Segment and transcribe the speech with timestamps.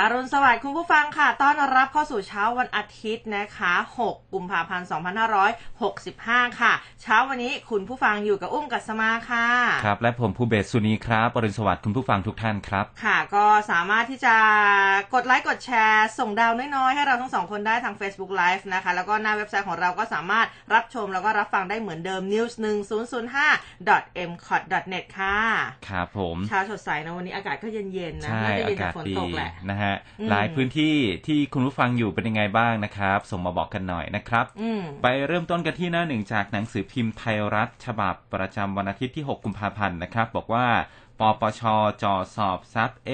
[0.00, 3.72] อรุณสวัสดิ์คุณผู้ฟังค่ะ ต้อนรับเข้าสู่เช้าวันอาทิตย์นะคะ
[4.04, 4.86] 6 กุมภาพันธ์
[5.72, 9.46] 2565 ค่ะ เช้าวันนี้คุณผู้ฟังอยู่กับอุ้มกัสมาค่ะ
[9.84, 14.36] ครับ และผมภูเบศสุนีครับอรุณสวัสดิ์คุณผู้ฟังทุกท่านครับ ค่ะ ก็สามารถที่จะ
[15.14, 22.52] กดไลค์กดแชร์ ส่งดาวน้อยๆ ให้เราทั้งสองคนได้ทาง Facebook Live นะคะ แล้วก็หน้าเว็บไซต์ของเราก็สามารถรับชมแล้วก็รับฟังได้เหมือนเดิม news
[23.20, 25.38] 1005 m c o t net ค่ะ
[25.88, 29.85] ครับผมเช้าสดใสนะวันนี้อากาศก็เย็นๆนะใช่ไม่ได้อาเย็นกาจากศฝนดีตกแหละนะฮะ
[30.20, 40.68] อืมหลายพื้นที่ที่คุณผู้ฟังอยู่เป็นยังไงบ้างนะครับ ส่งมาบอกกันหน่อยนะครับอืมไปเริ่มต้นกันที่หน้าหนึ่งจากหนังสือพิมพ์ไทยรัฐ ฉบับประจำวันอาทิตย์ที่ 6 กุมภาพันธ์นะครับ บอกว่า
[41.20, 41.62] ปปช
[42.02, 43.10] จ่อสอบซับเอ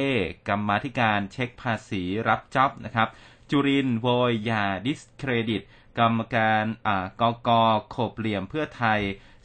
[0.49, 3.09] กรรมาธิการเช็คภาษีรับจ็อบนะครับ
[3.51, 5.63] จุรินทร์โวยยาดิสเครดิต
[5.99, 7.51] กรรมการอ่ากก
[7.91, 9.01] โขบเหลี่ยมเพื่อไทย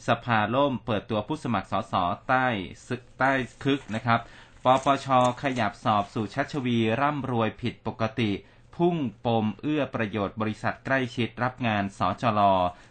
[0.08, 1.94] สภาล่มเปิดตัวผู้สมัครสส
[2.28, 2.48] ใต้
[2.88, 3.32] ซึกใต้
[3.64, 4.20] คึกนะครับ
[4.68, 5.08] ปปช
[5.44, 8.32] ขยับสอบสู่ชัชวีร่ำรวยผิดปกติ
[8.76, 12.42] พุ่งปมเอื้อประโยชน์บริษัทใกล้ชิดรับงานสจล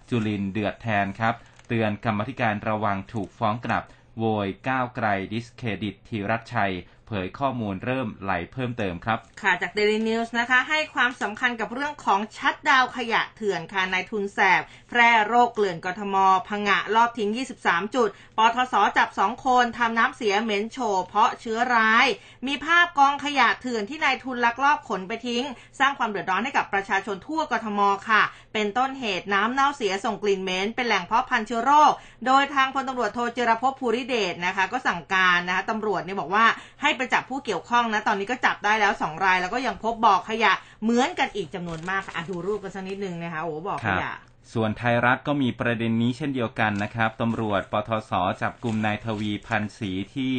[0.08, 1.34] จุลินเดือดแทนครับ
[1.68, 3.84] เตือนกรรมธิการระวังถูกฟ้องกลับ
[4.18, 6.74] โวยก้าวไกลดิสเครดิตธีรัชชัย
[7.06, 16.16] เผยข้อมูลเริ่มไหลเพิ่มเติมครับ ค่ะจาก Daily News นะคะ ให้ความสำคัญกับเรื่องของชัดดาวขยะเถื่อนค่ะนายทุนแสบ แพร่โรคเกลื่อนกทม
[16.48, 17.30] พงะรอบทิ้ง
[17.62, 22.06] 23 จุด ปทส.จับ 2 คนทำน้ำเสียเหม็นโชว์เพราะเชื้อร้าย
[22.46, 25.44] มีภาพกองขยะเถื่อนที่นายทุนลักลอบขนไปทิ้ง
[25.78, 31.92] สร้างความเดือดร้อนให้กับประชาชนทั่วกทมค่ะ เป็นต้นเหตุน้ำเน่าเสียส่งกลิ่นเหม็นเป็นแหล่งเพาะพันธุ์เชื้อโรค
[32.26, 36.46] โดยทางพลตำรวจโทเจรพภูริเดชนะคะ ก็สั่งการนะคะตำรวจเนี่ยบอกว่า
[36.82, 40.52] ให้ไปจับผู้เกี่ยวข้องนะ ตอนนี้ก็จับได้แล้ว2ราย แล้วก็ยังพบบ่อขยะ
[40.82, 44.12] เหมือนกันอีกจำนวนมากค่ะอะดูรูปกันสักนิดนึงนะคะโอ้บ่อขยะ
[44.52, 48.12] ส่วนไทยรัฐก็มีประเด็นนี้เช่นเดียวกันนะครับตำรวจปทศ
[48.42, 50.34] จับกลุ่มนายทวีพันธ์ศรีที่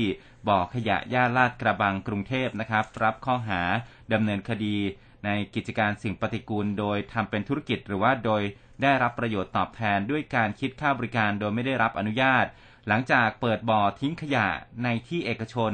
[0.48, 3.62] บ่อขยะย่าลาดกระบังกรุงเทพนะครับ รับข้อหา
[4.14, 4.78] ดำเนินคดี
[5.26, 8.42] ในกิจการสิ่งปฏิกูล โดยทำเป็นธุรกิจหรือว่าโดย
[8.82, 12.46] ได้รับประโยชน์ตอบแทนด้วยการคิดค่าบริการโดยไม่ได้รับอนุญาต
[12.88, 14.48] หลังจากเปิดบ่อทิ้งขยะ
[14.84, 15.74] ในที่เอกชน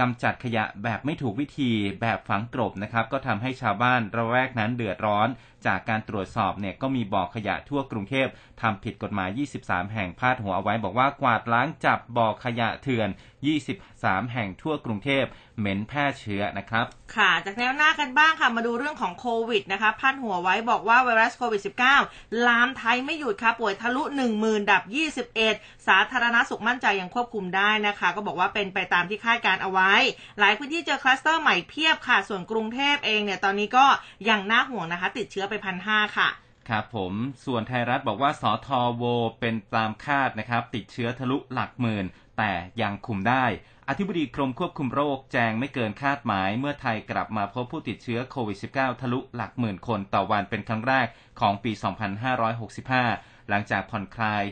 [0.00, 5.28] กำจัดขยะแบบไม่ถูกวิธีแบบฝังกลบนะครับ ก็ทำให้ชาวบ้านระแวกนั้นเดือดร้อน
[5.66, 8.26] จากการตรวจสอบเนี่ยก็มีบ่อขยะทั่วกรุงเทพ
[8.60, 13.08] ทำผิดกฎหมาย 23 แห่งพาดหัวเอาไว้ บอกว่ากวาดล้างจับบ่อขยะเถื่อน
[13.70, 15.24] 23 แห่งทั่วกรุงเทพ
[15.58, 21.62] เหม็นแพร่เชื้อนะครับ ค่ะ จากแนวหน้ากันบ้างค่ะ มาดูเรื่องของโควิดนะคะพันหัวไว้บอกว่าไวรัสโควิด
[22.02, 24.02] -19 ลามไทยไม่หยุดค่ะป่วยทะลุ
[24.36, 24.82] 10,000 ดับ
[25.36, 29.92] 21 สาธารณสุขมั่นใจยังควบคุมได้นะคะ ก็บอกว่าเป็นไปตามที่คาดการเอาไว้
[30.38, 33.86] หลายพื้นที่เจอคลัสเตอร์ใหม่เพียบค่ะ ส่วนกรุงเทพเองเนี่ยตอนนี้ก็
[34.28, 36.28] ยังน่าห่วงนะคะ ติดเชื้อไปพันห้าค่ะ
[36.68, 37.12] ครับผม
[37.44, 39.04] ส่วนไทยรัฐบอกว่าสอทอโว
[39.40, 42.06] เป็นตามคาดนะครับ ติดเชื้อทะลุหลักหมื่น
[42.38, 42.52] แต่
[42.82, 43.44] ยังคุมได้
[43.88, 51.06] อธิบดีกรมควบคุมโรคแจ้งไม่เกินคาดหมาย เมื่อไทยกลับมาพบผู้ติดเชื้อโควิด -19 ทะลุหลักหมื่นคนต่อวันเป็นครั้งแรก
[51.40, 51.72] ของปี
[52.60, 54.42] 2565 หลังจากผ่อนคลาย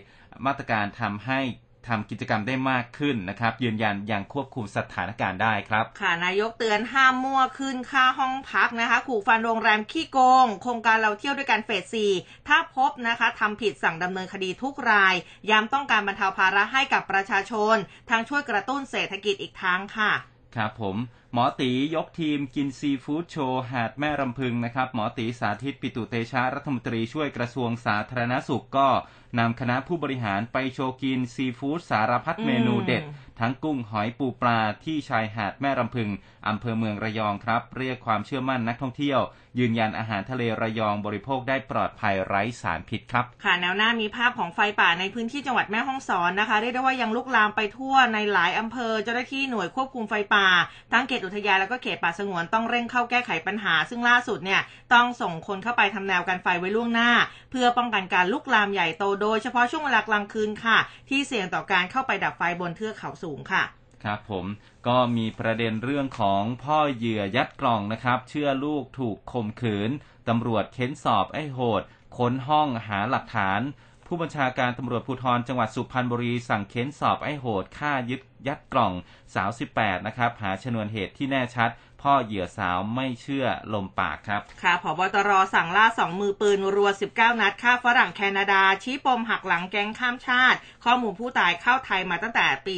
[0.47, 1.41] มาตรการทำให้
[1.87, 12.12] ทำกิจกรรมได้มากขึ้นนะครับ ยืนยันยังควบคุมสถานการณ์ได้ครับ ค่ะนายกเตือนห้ามมั่วขึ้นค่าห้องพักนะคะ ขู่ฟันโรงแรมขี้โกง โครงการเราเที่ยวด้วยกันเฟสสี่
[12.49, 15.15] ถ้าพบนะคะทำผิดสั่งดำเนินคดีทุกราย
[15.50, 17.77] ย้ำต้องการบรรเทาภาระให้กับประชาชน
[18.11, 20.12] ทั้งช่วยกระตุ้นเศรษฐกิจอีกทางค่ะ
[20.56, 20.97] ครับผม
[21.34, 28.89] หมอตียกทีมกินซีฟู้ดโชว์หาดแม่รำพึงนะครับ หมอตีสาธิตปิตุเตชะรัฐมนตรีช่วยกระทรวงสาธารณสุขก็
[29.38, 33.03] นำคณะผู้บริหารไปโชว์กินซีฟู้ดสารพัดเมนูเด็ด
[33.41, 36.09] ทั้งกุ้งหอยปูปลาที่ชายหาดแม่รำพึง
[36.49, 39.21] อำเภอเมืองระยองครับ เรียกความเชื่อมั่นนักท่องเที่ยว
[39.59, 50.47] ยืนยันอาหารทะเลระยองบริโภคได้ปลอดภัยไร้สารพิษครับ ค่ะแนวหน้ามีภาพของไฟป่าในพื้นที่จังหวัดแม่ฮ่องสอนนะคะเรียกได้ว่ายังลุกลามไปทั่วในหลายอำเภอเจ้าหน้าที่หน่วยควบคุมไฟป่า
[50.93, 54.61] ทั้งเขตอุทยานแล้วก็เขตป่าสงวนต้องเร่งเข้าแก้ไขปัญหา ซึ่งล่าสุดเนี่ย
[54.94, 57.11] ต้องส่งคนเข้าไปทำแนวกันไฟไว้ล่วงหน้า
[57.50, 60.79] เพื่อป้องกันการลุกลามใหญ่โตโดยเฉพาะช่วงเวลากลางคืนค่ะ
[61.09, 63.65] ที่เสี่ยงต่อการเข้าไปดับไฟบนเทือกเขาสูงค่ะ
[64.05, 64.47] ครับผม
[64.87, 69.91] ก็มีประเด็นเรื่องของพ่อเหยื่อยัดกล่องนะครับ เชื่อลูกถูกข่มขืน
[70.29, 71.82] ตำรวจเค้นสอบไอ้โหด
[72.19, 73.61] ค้นห้องหาหลักฐาน
[74.08, 78.93] ผู้บัญชาการตำรวจภูธรจังหวัดสุพรรณบุรีสั่งเค้นสอบไอ้โหดฆ่ายึดยัดกล่อง
[79.34, 81.70] สาว 18 นะครับหาชนวนเหตุที่แน่ชัด
[82.02, 92.76] พ่อเหยื่อสาวไม่เชื่อลมปากครับ ค่ะผบตรสั่งล่าสองมือปืนรัว 19 นัดฆ่าฝรั่งแคนาดา ชี้ปมหักหลังแก๊งข้ามชาติ ข้อมูลผู้ตายเข้าไทยมาตั้งแต่ปี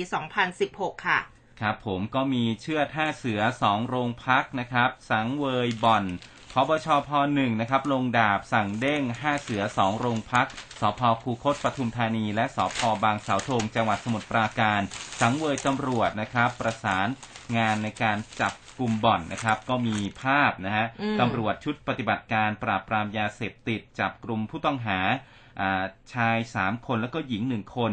[0.53, 1.19] 2016 ค่ะ
[1.61, 6.05] ครับผมก็มีเชื่อท่าเสือสองโรงพักนะครับ สังเวยบ่อน
[6.55, 10.49] พบชพหนึ่งนะครับ ลงดาบสั่งเด้งห้าเสือสองโรงพัก
[10.81, 14.81] สพคูคตปทุมธานี และสพบางสาวธงจังหวัดสมุทรปราการ
[15.21, 17.09] สังเวยตำรวจนะครับ ประสาน
[17.57, 24.99] งานในการจับกลุ่มบ่อนนะครับ ก็มีภาพนะฮะอืมตำรวจชุดปฏิบัติการปราบปรามยาเสพติดจับกลุ่มผู้ต้องหา
[25.61, 27.93] อ่าชาย 3 คนแล้วก็หญิง 1 คน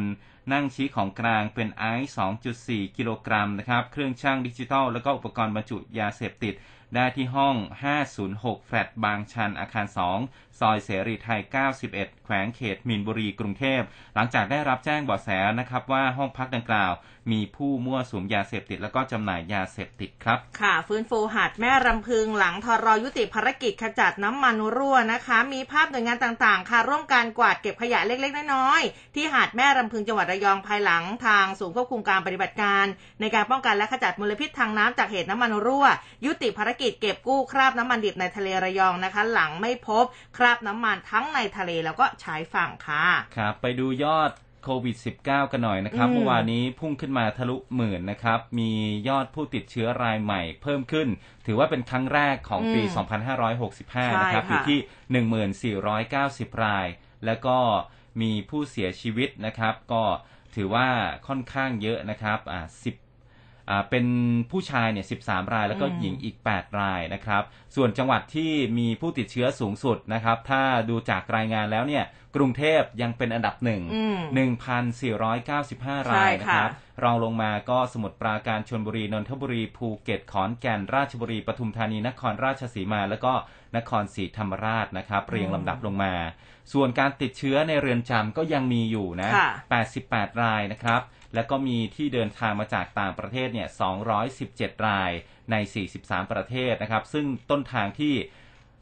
[0.53, 2.11] นั่งชี้ของกลางเป็นไอซ์
[2.57, 6.53] 2.4 กิโลกรัมนะครับ เครื่องช่างดิจิทัล แล้วก็อุปกรณ์บรรจุยาเสพติด
[6.95, 7.55] ได้ที่ห้อง
[8.11, 9.85] 506 แฟลตบางชันอาคาร
[10.21, 11.41] 2 ซอยเสรีไทย
[11.83, 13.81] 91 แขวงเขตมีนบุรีกรุงเทพ
[14.15, 15.29] หลังจากได้รับแจ้งเบาะแส
[15.59, 16.93] นะครับว่าห้องพักดังกล่าว
[17.31, 32.85] มีผู้มั่วสุมยาเสพติด แล้วก็จำหน่ายยาเสพติดครับ ค่ะ ฟื้นฟูหาดแม่รำพึงหลังทรยุติภารกิจขจัดน้ำมันรั่วนะคะ มีภาพหน่วยงานต่างๆ ค่ะ ร่วมการกวาดเก็บขยะเล็กๆ น้อยๆ ที่หาดแม่รำพึงจังหวัดระยองภายหลังทางศูนย์ควบคุมการปฏิบัติการ
[33.21, 35.85] ในการป้องกันและขจัดมลพิษทางน้ำจากเหตุน้ำมันรั่ว
[36.25, 40.05] ยุติภารกิจเก็บกู้คราบน้ำมันดิบในทะเลระยองนะคะ หลังไม่พบ
[40.37, 43.05] คราบน้ำมันทั้งในทะเลแล้วก็ชายฝั่งค่ะ
[43.37, 44.31] ครับไปดูยอด
[44.63, 48.71] โควิด -19 กันหน่อยนะครับอืมเมื่อวานนี้พุ่งขึ้นมาทะลุหมื่นนะครับ มี
[49.07, 51.07] ยอดผู้ติดเชื้อรายใหม่เพิ่มขึ้น
[51.45, 53.07] ถือว่าเป็นครั้งแรกของปีอืม
[54.13, 54.79] 2565 นะครับใช่อยู่ค่ะที่
[56.53, 56.87] 1490 ราย
[57.25, 57.57] แล้วก็
[58.21, 60.03] มีผู้เสียชีวิตนะครับ ก็
[60.55, 60.87] ถือว่า
[61.27, 63.06] ค่อนข้างเยอะนะครับ อ่า10อ่า
[63.89, 64.05] เป็น
[64.51, 67.43] ผู้ชายเนี่ย13 รายแล้วก็อืมหญิงอีก 8 รายนะครับ
[67.75, 72.03] ส่วนจังหวัดที่มีผู้ติดเชื้อสูงสุดนะครับ ถ้าดูจากรายงานแล้วเนี่ย
[72.35, 74.19] กรุงเทพยังเป็นอันดับหนึ่งอืม
[75.13, 75.37] 1,495 ราย
[76.13, 76.71] ใช่นะค่ะครับ
[77.03, 83.33] รองลงมาก็สมุทรปราการชนบุรี นนทบุรี ภูเก็ต ขอนแก่น ราชบุรี ปทุมธานี นครราชสีมา แล้วก็
[83.77, 86.13] นครศรีธรรมราชนะครับ เรียงลำดับลงมา
[86.73, 89.49] ส่วนการติดเชื้อในเรือนจำก็ยังมีอยู่นะค่ะ
[89.95, 91.01] 88 รายนะครับ
[91.35, 93.67] แล้วก็มีที่เดินทางมาจากต่างประเทศเนี่ย
[94.27, 95.11] 217 ราย
[95.51, 95.55] ใน
[95.93, 98.13] 43 ประเทศนะครับ ซึ่งต้นทางที่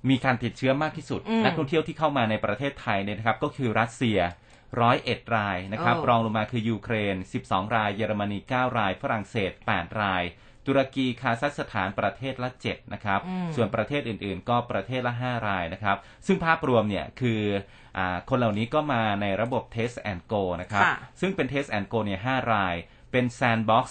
[0.09, 4.19] มีการติดเชื้อมากที่สุดอืมนักท่องเที่ยวที่เข้ามาในประเทศไทยเนี่ยนะครับก็คือรัสเซีย
[4.75, 7.15] 101รายนะครับโอ้รองลงมาคือยูเครน
[7.45, 10.23] 12 ราย เยอรมนี 9 ราย ฝรั่งเศส 8 ราย
[10.67, 15.97] ตุรกีคาซัคสถานประเทศละ7นะครับอืมส่วนประเทศอื่นๆ ก็ประเทศละ5รายนะครับ
[16.27, 17.41] ซึ่งภาพรวมเนี่ยคือ
[17.97, 22.75] อาคนเหล่านี้ก็มาในระบบ Test and Go นะครับค่ะซึ่งเป็น Test and Go เนี่ย5ราย
[23.11, 23.85] เป็น Sandbox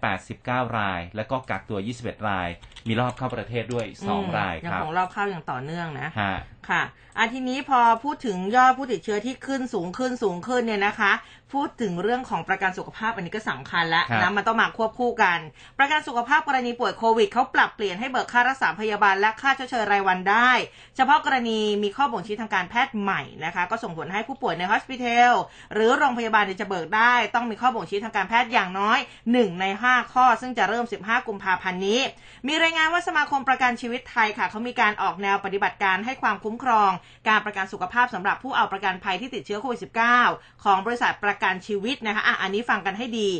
[0.00, 2.48] 189 ราย แล้วก็กักตัว 21 ราย
[2.88, 6.36] มีรอบเข้าประเทศด้วยอืม2รายยังครับของรอบเข้าอย่างต่อเนื่องนะฮะ
[6.70, 6.82] ค่ะ
[7.18, 11.12] อาทีนี้พอพูดถึงยอดผู้ติดเชื้อที่ขึ้นสูงขึ้นสูงขึ้นเนี่ยนะคะ
[11.52, 15.38] พูดถึงเรื่องของประกันสุขภาพอันนี้ก็สำคัญแล้วครับนะมันต้องมาควบคู่กัน
[15.78, 20.50] ประกันสุขภาพกรณีป่วยโควิดเขาปรับเปลี่ยนให้เบิกค่ารักษาพยาบาลและค่าชดเชยรายวันได้
[20.96, 25.34] เฉพาะกรณีมีข้อบ่งชี้ทางการแพทย์ใหม่นะคะ ก็ส่งผลให้ผู้ป่วยในฮอสพิทอล
[25.74, 28.98] หรือโรงพยาบาลเนี่ยจะเบิกได้ ต้องมีข้อบ่งชี้ทางการแพทย์อย่างน้อย
[29.30, 32.00] 1 ใน 5 ข้อ ซึ่งจะเริ่ม 15 กุมภาพันธ์นี้
[32.46, 36.90] มีรายงานว่าสมาคมประกันชีวิตไทยค่ะเขามีการออกแนวปฏิบัติการให้ความคุ้มครอง
[37.28, 39.80] การประกันสุขภาพสำหรับผู้เอาประกันภัยที่ติดเชื้อโควิด
[40.22, 43.30] -19 ของบริษัทประกันชีวิตนะคะอะอันนี้ฟังกันให้ดี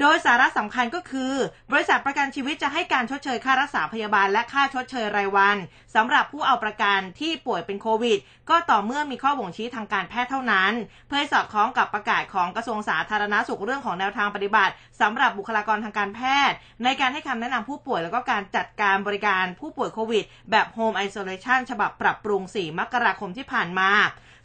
[0.00, 1.32] โดยสาระสำคัญก็คือ
[1.72, 5.56] บริษัทประกันชีวิตจะให้การชดเชยค่ารักษาพยาบาลและค่าชดเชยรายวัน
[5.94, 8.18] สำหรับผู้เอาประกันที่ป่วยเป็นโควิด
[8.50, 10.72] ก็ต่อเมื่อมีข้อบ่งชี้ทางการแพทย์เท่านั้น
[11.08, 23.90] เพื่อสอดคล้องกับประกาศของกระทรวงสาธารณสุขเรื่องของแนวทางปฏิบัติสำหรับบุคลากรทางการแพทย์ ในการให้คำแนะนำผู้ป่วยแล้วก็การจัดการบริการผู้ป่วยโควิด แบบ Home Isolation ฉบับปรับปรุง 4 มกราคมที่ผ่านมา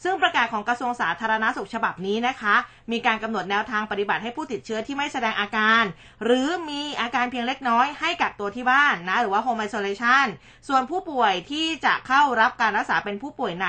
[0.04, 2.56] ซึ่งประกาศของกระทรวงสาธารณสุขฉบับนี้นะคะ
[2.92, 5.84] มีการกำหนดแนวทางปฏิบัติให้ผู้ติดเชื้อที่ไม่แสดงอาการ
[6.24, 10.28] หรือมีอาการเพียงเล็กน้อยให้กักตัวที่บ้านนะหรือว่า home isolation
[10.68, 13.68] ส่วนผู้ป่วยที่จะเข้ารับการรักษาเป็นผู้ป่วยใน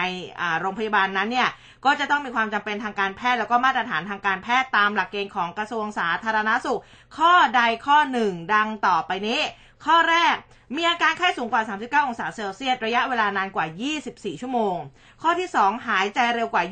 [0.60, 1.48] โรงพยาบาลนั้นเนี่ย
[1.84, 6.80] ก็จะต้องมีความจำเป็นทางการแพทย์แล้วก็มาตรฐานทางการแพทย์ตามหลักเกณฑ์ของกระทรวงสาธารณสุข
[7.18, 9.40] ข้อใดข้อหนึ่งดังต่อไปนี้
[9.84, 10.36] ข้อแรก
[10.76, 13.66] มีอาการไข้สูงกว่า 39 องศาเซลเซียส ระยะเวลานานกว่า
[14.04, 14.76] 24 ชั่วโมง
[15.22, 16.64] ข้อที่ 2 หายใจเร็วกว่า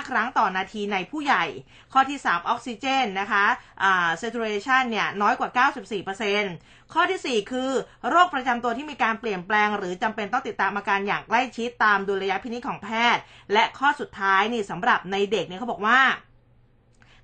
[0.00, 1.44] 25 ครั้งต่อนาทีในผู้ใหญ่
[1.92, 3.44] ข้อที่ 3 ออกซิเจนนะคะ
[3.82, 5.68] อ่า saturation เนี่ยน้อยกว่า
[6.22, 7.70] 94%ข้อทีสี่ 4 คือ
[8.08, 16.00] โรคประจำตัวที่มีการเปลี่ยนแปลง หรือจำเป็นต้องติดตามอาการอย่างใกล้ชิดตามดุลยพินิจของแพทย์ และข้อสุดท้ายนี่สำหรับในเด็กเนี่ยเขาบอกว่า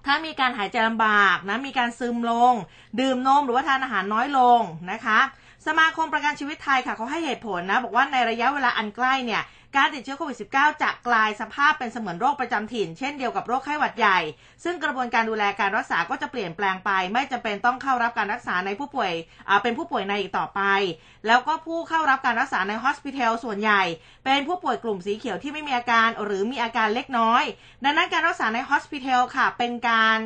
[0.06, 2.54] ถ้ามีการหายใจลำบากนะมีการซึมลง
[3.00, 4.60] ดื่มนมหรือว่าทานอาหารน้อยลง
[4.92, 5.20] นะคะ
[5.66, 9.42] สมาคมประกันชีวิตไทยค่ะเขาให้เหตุผลนะ บอกว่าในระยะเวลาอันใกล้เนี่ย
[9.76, 14.18] การติดเชื้อโควิด -19 จะกลายสภาพเป็นเสมือนโรคประจำถิ่น เช่นเดียวกับโรคไข้หวัดใหญ่
[14.64, 19.12] ซึ่งกระบวนการดูแลการรักษาก็จะเปลี่ยนแปลงไป ไม่จำเป็นต้องเข้ารับการรักษาในผู้ป่วย
[19.62, 20.60] เป็นผู้ป่วยในอีกต่อไป
[21.26, 23.82] แล้วก็ผู้เข้ารับการรักษาในฮอสพิทอลส่วนใหญ่
[24.24, 27.44] เป็นผู้ป่วยกลุ่มสีเขียวที่ไม่มีอาการหรือมีอาการเล็กน้อย
[27.84, 30.18] ดังนั้นการรักษาในฮอสพิทอลค่ะ เป็นการ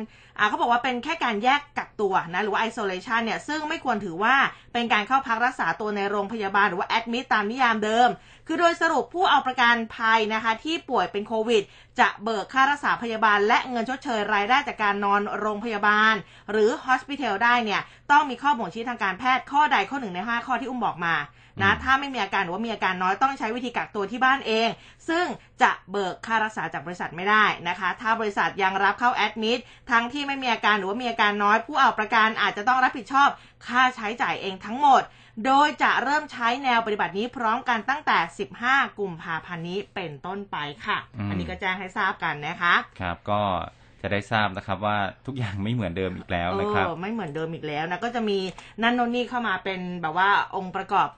[0.49, 4.35] เขาบอกว่าเป็นแค่การแยกกักตัวนะหรือว่า isolation เนี่ยซึ่งไม่ควรถือว่า
[4.73, 8.09] เป็นการเข้าพักรักษาตัวในโรงพยาบาลหรือว่า admit ตามนิยามเดิม
[8.47, 11.63] คือโดยสรุปผู้เอาประกันภัยนะคะที่ป่วยเป็นโควิด
[11.99, 16.13] จะเบิกค่ารักษาพยาบาล และเงินชดเชยรายได้จากการนอนโรงพยาบาล
[16.51, 21.15] หรือ hospital ได้เนี่ยต้องมีข้อบ่งชี้ทางการแพทย์ข้อใดข้อหนึ่งใน 5 ข้อที่อุ้มบอกมา
[21.63, 24.69] นะอืมถ้าไม่มีอาการหรือว่ามีอาการน้อยต้องใช้วิธีกักตัวที่บ้านเอง
[25.09, 25.25] ซึ่ง
[25.61, 29.59] จะเบิกค่ารักษาจากบริษัทไม่ได้นะคะ ถ้าบริษัทยังรับเข้าแอดมิด
[29.91, 33.29] ทั้งที่ไม่มีอาการหรือว่ามีอาการน้อยผู้เอาประกันอาจจะต้องรับผิดชอบ
[33.67, 35.01] ค่าใช้จ่ายเองทั้งหมด
[35.45, 38.17] โดยจะเริ่มใช้แนวปฏิบัตินี้พร้อมกันตั้งแต่
[38.57, 43.41] 15 กุมภาพันธ์นี้เป็นต้นไปค่ะอืมอันนี้ก็แจ้งให้ทราบกันนะคะ ครับก็
[44.01, 48.37] จะได้ทราบนะครับว่าทุกอย่างไม่เหมือนเดิมอีกแล้วนะครับเออไม่เหมือนเดิมอีกแล้วนะก็จะมี
[48.81, 51.09] นั่นโนนนี่เข้ามาเป็นแบบว่าองค์ประกอบ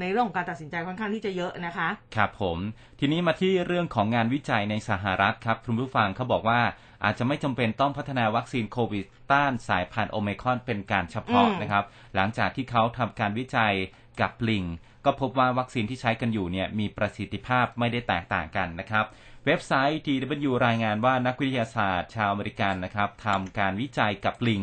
[0.00, 2.58] ในเรื่องของการตัดสินใจค่อนข้างที่จะเยอะนะคะ ครับผม
[3.00, 6.60] ทีนี้มาที่เรื่องของงานวิจัยในสหรัฐครับ คุณผู้ฟังเขาบอกว่า
[7.04, 11.84] อาจจะไม่จำเป็นต้องพัฒนาวัคซีนโควิดต้านสายพันธุ์โอไมครอนเป็นการเฉพาะอืมนะครับ
[12.14, 13.74] หลังจากที่เขาทำการวิจัย
[14.20, 14.64] กับลิง
[15.04, 19.04] ก็พบว่าวัคซีนที่ใช้กันอยู่เนี่ยมีประสิทธิภาพไม่ได้แตกต่างกันนะครับ
[19.46, 24.62] เว็บไซต์ DW รายงานว่านักวิทยาศาสตร์ชาวอเมริกันนะครับทำการวิจัยกับลิง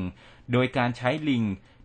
[0.52, 1.44] โดยการใช้ลิง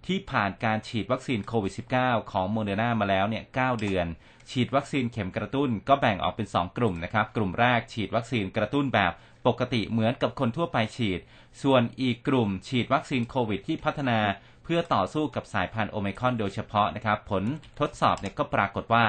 [0.09, 4.07] ที่ผ่านการฉีดวัคซีนโควิด -19 ของโมเดอร์นามาแล้วเนี่ย9เดือน
[4.51, 9.13] ฉีดวัคซีนเข็มกระตุ้นก็แบ่งออกเป็น 2 กลุ่มนะครับ กลุ่มแรกฉีดวัคซีนกระตุ้นแบบ
[9.47, 11.21] ปกติเหมือนกับคนทั่วไปฉีด
[11.63, 14.19] ส่วนอีกกลุ่มฉีดวัคซีนโควิดที่พัฒนา
[14.65, 17.45] เพื่อต่อสู้กับสายพันธุ์โอเมครอนโดยเฉพาะนะครับ ผล
[17.81, 19.07] ทดสอบเนี่ยก็ปรากฏว่า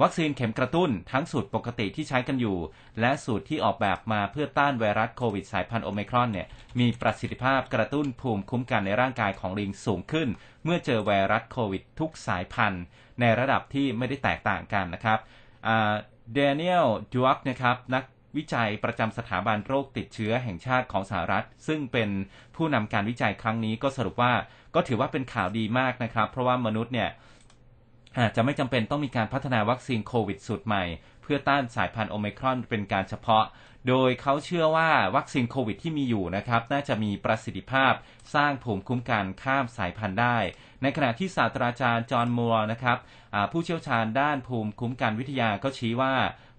[0.00, 2.58] วัคซีนเข็มกระตุ้นทั้งสูตรปกติที่ใช้กันอยู่
[3.00, 6.46] และสูตรที่ออกแบบมาเพื่อต้านไวรัสโควิดสายพันธุ์โอไมครอนเนี่ย
[6.80, 10.28] มีประสิทธิภาพกระตุ้นภูมิคุ้มกันในร่างกายของลิงสูงขึ้น
[10.64, 12.84] เมื่อเจอไวรัสโควิดทุกสายพันธุ์
[13.20, 15.18] ในระดับที่ไม่ได้แตกต่างกันนะครับ
[16.32, 18.04] เดนิเอลดูอักนะครับนัก
[18.36, 22.10] วิจัยประจำสถาบันโรคติดเชื้อแห่งชาติของสหรัฐ ซึ่งเป็น
[22.56, 24.32] ผู้นำการวิจัยครั้งนี้ก็สรุปว่า
[24.74, 27.10] ก็ถือว่าเป็นข่าวดีมากนะครับ เพราะว่ามนุษย์เนี่ย
[28.18, 30.84] อาจจะไม่จำเป็นต้องมีการพัฒนาวัคซีนโควิดสูตรใหม่
[31.22, 33.44] เพื่อต้านสายพันธุ์โอมครอนเป็นการเฉพาะ
[33.88, 37.92] โดยเขาเชื่อว่าวัคซีนโควิดที่มีอยู่นะครับ น่าจะมีประสิทธิภาพ
[38.34, 40.38] สร้างภูมิคุ้มกันข้ามสายพันธุ์ได้
[40.82, 42.98] ในขณะที่ศาสตราจารย์จอห์นมัวร์นะครับ
[43.52, 46.14] ผู้เชี่ยวชาญด้านภูมิคุ้มกันวิทยาก็ชี้ว่า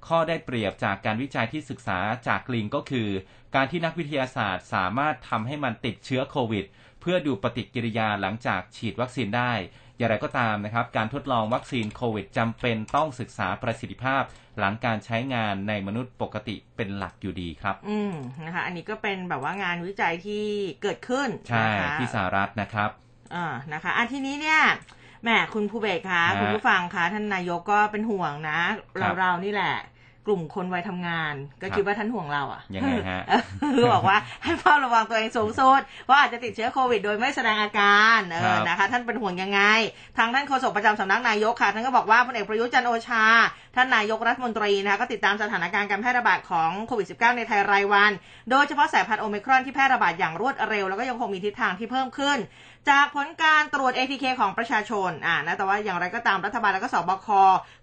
[0.07, 3.09] ข้อได้เปรียบจากการวิจัยที่ศึกษาจากลิงก็คือ
[3.55, 6.65] การที่นักวิทยาศาสตร์สามารถทำให้มันติดเชื้อโควิด
[7.01, 9.53] เพื่อดูปฏิกิริยาหลังจากฉีดวัคซีนได้
[9.97, 14.23] อย่างไรก็ตามนะครับ การทดลองวัคซีนโควิดจำเป็นต้องศึกษาประสิทธิภาพ
[14.59, 18.13] หลังการใช้งานในมนุษย์ปกติเป็นหลักอยู่ดีครับ อืม
[18.45, 20.45] นะคะอันนี้ก็เป็นแบบว่างานวิจัยที่
[20.81, 22.89] เกิดขึ้นใช่นะคะที่สหรัฐนะครับ
[23.35, 24.61] อ่านะคะอันทีนี้เนี่ย
[25.23, 28.59] แหมคุณภูเบศคะฮะคุณผู้ฟังคะท่านนายกก็เป็นห่วงนะ
[28.99, 29.75] ครัเราบเรานี่แหละ
[30.27, 33.23] กลุ่มคนวัยทำงาน ก็ครับคิดว่าท่านห่วงเราอะยังไงฮะ
[33.75, 39.61] คือบอกว่าให้เฝ้าระวังตัวเองสูงสุดว่าอาจจะติดเชื้อโควิด โดยไม่แสดงอาการเอครัอบนะคะ ท่านเป็นห่วงยังไง
[40.17, 43.25] ทางท่านโฆษกประจำสำนักนายกค่ะ ท่านก็บอกว่าพลเอกประยุทธ์จันทร์โอชา
[43.75, 48.11] ท่านนายกรัฐมนตรีนะคะก็ติดตามสถานการณ์การแพร่ระบาดของโควิด -19 ในไทยรายวัน
[48.51, 52.37] โดยเฉพาะสายพันธุ์โอมิครอนที่แพร่ระบาดอย่างรวดเร็วแล้วก็ยังคงมีทิศทางที่เพิ่มขึ้น
[52.89, 57.27] จากผลการตรวจ ATK ของประชาชนอ่านะแต่ว่าอย่างไรก็ตามรัฐบาลแล้วก็สบค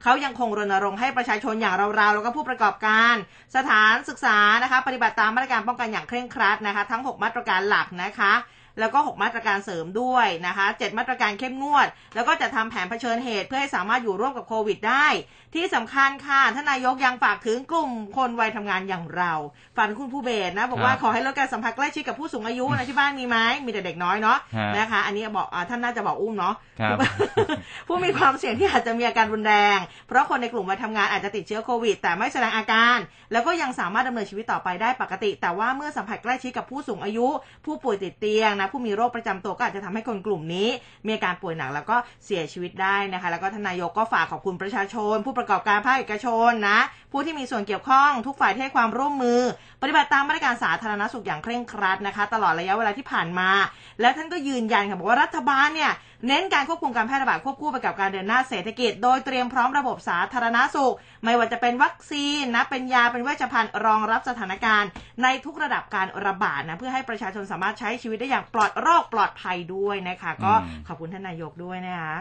[0.03, 3.15] เขายังคงรณรงค์ให้ประชาชนอย่างเราๆแล้วก็ผู้ประกอบการ
[3.57, 8.33] สถานศึกษานะคะ ปฏิบัติตามมาตรการป้องกันอย่างเคร่งครัดนะคะ ทั้ง 6 มาตรการหลักนะคะ
[8.81, 15.07] แล้วก็ 6 มาตรการเสริมด้วยนะคะ7มาตรการเข้มงวด แล้วก็จะทำแผนเผชิญเหตุ เพื่อให้สามารถอยู่ร่วมกับโควิดได้
[15.55, 19.33] ที่สำคัญค่ะท่านนายกยังฝากถึงกลุ่มคนวัยทำงานอย่างเรา
[19.77, 26.99] ฝากถึงคุณผู้เบสนะ บอกว่าครับขอให้ลดการสัมผัสใกล้ชิดกับผู้สูงอายุนะที่บ้านมีไหมมีแต่เด็กน้อยเนาะฮะนะคะ อันนี้บอกอ่าท่านน่าจะบอกอุ้มเนาะครับ
[27.89, 32.99] ผู้มีความเสี่ยงที่อาจจะมีอาการรุนแรง เพราะคนในกลุ่มวัยทำงานอาจจะติดเชื้อโควิด แต่ไม่แสดงอาการ
[33.33, 37.27] แล้วก็ยังสามารถดำเนินชีวิตต่อไปได้ปกติ แต่ว่าเมื่อสัมผัสใกล้ชิดกับผู้สูงอายุ
[37.67, 40.69] ผู้ป่วยติดเตียงนะผู้มีโรคประจำตัวก็อาจจะทำให้คนกลุ่มนี้
[41.07, 46.79] มีอาการป่วยหนักแล้วก็เสียชีวิตได้นะคะ แล้วก็ทนนายกก็ฝากขอบคุณประชาชน ผู้ประกอบการภาคเอกชนนะ
[47.13, 49.41] ผู้ที่มีส่วนเกี่ยวข้องทุกฝ่ายที่ให้ความร่วมมือ
[49.83, 53.51] ปฏิบัติตามมาตรการสาธารณสุขอย่างเคร่งครัดนะคะ ตลอดระยะเวลาที่ผ่านมา
[54.01, 55.93] แล้วท่านก็ยืนยันค่ะบอกว่ารัฐบาลเนี่ย
[56.27, 60.95] เน้นการควบคุมการแพร่ระบาดควบคู่ไปกับการเดินหน้าเศรษฐกิจ โดยเตรียมพร้อมระบบสาธารณสุข
[61.25, 64.91] ไม่ว่าจะเป็นวัคซีนนะเป็นยาเป็นเวชภัณฑ์รองรับสถานการณ์
[65.23, 72.17] ในทุกระดับการระบาดนะเพื่อให้ประชาชนสามารถใช้ชีวิตได้อย่างปลอดโรคปลอดภัยด้วยนะคะ ก็อืมขอบคุณท่านนายกด้วยนะคะ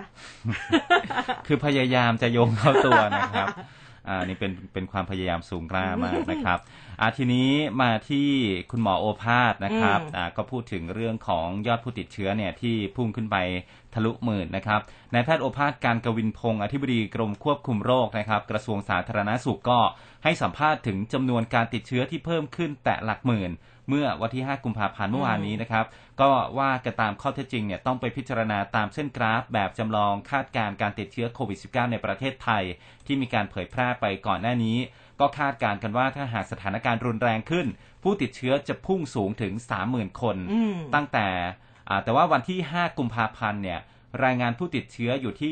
[1.47, 3.47] คือพยายามจะโยงเข้าตัวนะครับ
[4.07, 6.59] อ่านี่เป็นเป็นความพยายามสูงกล้ามากนะครับ
[6.99, 7.49] อ่าทีนี้
[7.81, 8.29] มาที่
[8.71, 13.37] คุณหมอโอภาสนะครับอืมอ่าก็พูดถึงเรื่องของยอดผู้ติดเชื้อเนี่ยที่พุ่งขึ้นไป
[13.93, 14.81] ทะลุหมื่นนะครับ
[15.13, 19.79] นายแพทย์โอภาสการกวินพงศ์อธิบดีกรมควบคุมโรคนะครับกระทรวงสาธารณสุขก็
[20.23, 23.51] ให้สัมภาษณ์ถึงจำนวนการติดเชื้อที่เพิ่มขึ้นแตะหลักหมื่น
[23.89, 25.85] เมื่อวันที่ 5 กุมภาพันธ์เมื่อวานนี้นะครับ
[26.21, 26.29] ก็
[26.59, 32.63] ว่ากันตามข้อเท็จจริงเนี่ยต้องไปพิจารณาตามเส้นกราฟ แบบจำลองคาดการณ์การติดเชื้อโควิด -19 ในประเทศไทย
[33.05, 34.77] ที่มีการเผยแพร่ไปก่อนหน้านี้
[35.19, 37.67] ก็คาดการณ์กันว่าถ้าหากสถานการณ์รุนแรงขึ้น
[38.03, 39.53] ผู้ติดเชื้อจะพุ่งสูงถึง
[39.87, 41.68] 30,000 คนอืมตั้งแต่อ่า
[42.03, 43.79] แต่ว่าวันที่ 5 กุมภาพันธ์เนี่ย
[44.23, 45.51] รายงานผู้ติดเชื้ออยู่ที่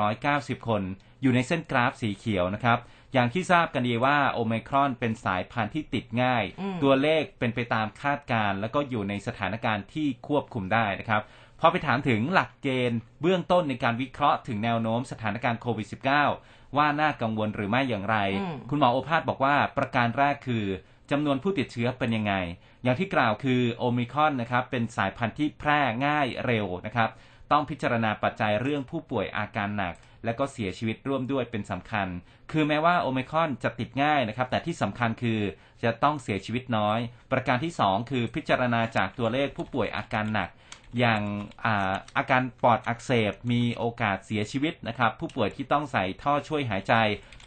[0.00, 0.82] 1490 คน
[1.22, 2.78] อยู่ในเส้นกราฟสีเขียวนะครับ
[3.12, 11.22] อย่างที่ทราบกันดีว่าโอไมครอนเป็นสายพันธุ์ที่ติดง่ายอืมตัวเลขเป็นไปตามคาดการณ์แล้วก็อยู่ในสถานการณ์ที่ควบคุมได้นะครับ
[11.60, 15.86] พอไปถามถึงหลักเกณฑ์เบื้องต้นในการวิเคราะห์ถึงแนวโน้มสถานการณ์โควิด
[16.32, 20.64] -19 ว่าน่ากังวลหรือไม่อย่างไรอืมคุณหมอโอภาสบอกว่าประการแรกคือ
[21.10, 22.34] จำนวนผู้ติดเชื้อเป็นยังไง
[22.82, 27.10] อย่างที่กล่าวคือโอมิคอนนะครับเป็นสายพันธุ์ที่แพร่ง่ายเร็วนะครับ
[27.50, 29.94] ต้องพิจารณาปัจจัยเรื่องผู้ป่วยอาการหนัก
[30.24, 32.08] และก็เสียชีวิตร่วมด้วยเป็นสำคัญ
[32.52, 35.40] คือแม้ว่าโอมิคอนจะติดง่ายนะครับ แต่ที่สำคัญคือ
[35.82, 36.98] จะต้องเสียชีวิตน้อย
[37.32, 40.50] ประการที่สองคือพิจารณาจากตัวเลขผู้ป่วยอาการหนัก
[40.98, 41.22] อย่าง
[41.64, 46.94] อาอาการปอดอักเสบมีโอกาสเสียชีวิตนะครับ ผู้ป่วยที่ต้องใส่ท่อช่วยหายใจ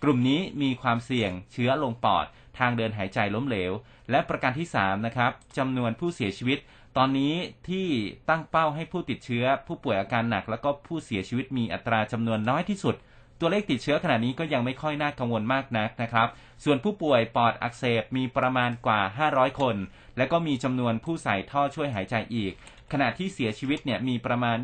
[0.03, 2.25] กลุ่มนี้มีความเสี่ยงเชื้อลงปอด
[2.57, 3.72] ทางเดินหายใจล้มเหลว
[4.12, 6.60] และประการที่3นะครับจำนวนผู้เสียชีวิต
[6.98, 7.33] ตอนนี้
[7.69, 7.88] ที่
[8.29, 12.95] ตั้งเป้าให้ผู้ติดเชื้อ ผู้ป่วยอาการหนัก แล้วก็ผู้เสียชีวิตมีอัตราจำนวนน้อยที่สุด
[13.39, 16.27] ตัวเลขติดเชื้อขณะนี้ก็ยังไม่ค่อยน่ากังวลมากนักนะครับ
[16.63, 19.75] ส่วนผู้ป่วยปอดอักเสบมีประมาณกว่า 500 คน
[20.17, 22.53] และก็มีจำนวนผู้ใส่ท่อช่วยหายใจอีก
[22.91, 24.57] ขณะที่เสียชีวิตเนี่ยมีประมาณ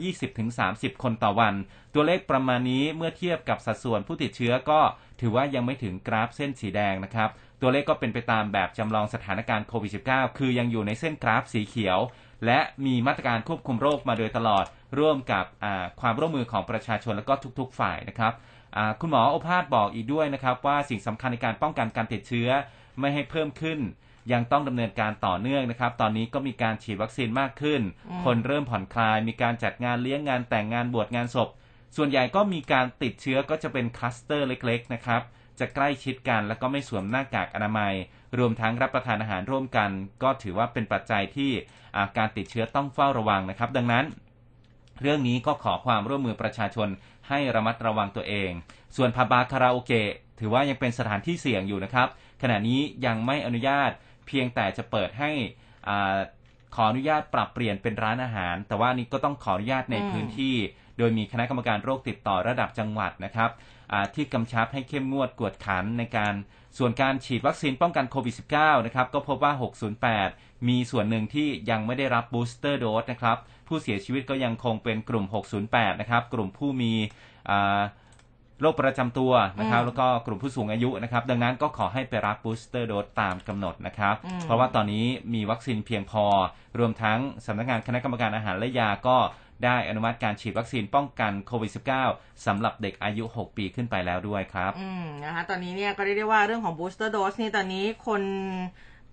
[0.47, 1.53] 20-30 คนต่อวัน
[1.93, 4.81] ตัวเลขประมาณนี้เมื่อเทียบกับสัดส่วนผู้ติดเชื้อก็
[5.21, 7.29] ถือว่ายังไม่ถึงกราฟเส้นสีแดงนะครับ
[7.61, 11.99] ตัวเลขก็เป็นไปตามแบบจำลองสถานการณ์โควิด -19 คือยังอยู่ในเส้นกราฟสีเขียว
[12.45, 14.65] และมีมาตรการควบคุมโรคมาโดยตลอด
[14.99, 18.33] ร่วมกับอ่าความร่วมมือของประชาชนและก็ทุก ๆ ฝ่ายนะครับ
[18.75, 22.49] อ่าคุณหมอโอภาสบอกอีกด้วยนะครับ ว่าสิ่งสำคัญในการป้องกันการติดเชื้อ
[22.99, 23.79] ไม่ให้เพิ่มขึ้น
[24.31, 31.49] ยังต้องดำเนินการต่อเนื่องนะครับ ตอนนี้ก็มีการฉีดวัคซีนมากขึ้นอืมคนเริ่มผ่อนคลาย มีการจัดงานเลี้ยงงานแต่งงานบวชงานศพ
[31.95, 35.21] ส่วนใหญ่ก็มีการติดเชื้อก็จะเป็นคลัสเตอร์เล็ก ๆ นะครับ
[35.59, 37.93] จะใกล้ชิดกัน แล้วก็ไม่สวมหน้ากากอนามัย
[38.37, 39.89] รวมทั้งรับประทานอาหารร่วมกัน
[40.23, 44.05] ก็ถือว่าเป็นปัจจัยที่าการติดเชื้อต้องเฝ้าระวังนะครับ ดังนั้น
[45.01, 46.89] เรื่องนี้ก็ขอความร่วมมือประชาชน
[47.29, 48.51] ให้ระมัดระวังตัวเอง
[48.95, 52.07] ส่วนผับบาร์คาราโอเกะถือว่ายังเป็นสถานที่เสี่ยงอยู่นะครับ
[52.41, 53.91] ขณะนี้ยังไม่อนุญาต
[54.27, 55.31] เพียงแต่จะเปิดให้
[56.75, 60.55] ขออนุญาตปรับเปลี่ยนเป็นร้านอาหาร แต่ว่านี่ก็ต้องขออนุญาตในพื้นที่
[60.97, 63.49] โดยมีคณะกรรมการโรคติดต่อระดับจังหวัดนะครับ
[64.15, 66.33] ที่กำชับให้เข้มงวดกวดขันในการ
[66.77, 69.53] ส่วนการฉีดวัคซีนป้องกันโควิด -19 นะครับก็พบว่า
[70.09, 75.25] 608 มีส่วนหนึ่งที่ยังไม่ได้รับ booster dose นะครับผู้เสียชีวิตก็ยังคงเป็นกลุ่ม
[75.63, 76.93] 608 นะครับกลุ่มผู้มี
[77.49, 77.81] อ่า
[78.61, 86.25] โรคประจำตัวนะครับอืมแล้วก็กลุ่มผู้สูงอายุนะครับ ดังนั้นก็ขอให้ไปรับ booster dose ตามกำหนดนะครับอืมเพราะว่าตอนนี้มีวัคซีนเพียงพอ
[86.79, 89.17] รวมทั้งสำนักงานคณะกรรมการอาหารและยาก็
[89.65, 91.71] ได้อนุมัติการฉีดวัคซีนป้องกันโควิด
[92.07, 98.21] -19 สำหรับเด็กอายุ 6 ปีขึ้นไปแล้วด้วยครับ อืมนะคะตอนนี้เนี่ยก็เรียกได้ว่าเรื่องของ booster dose นี่ตอนนี้คน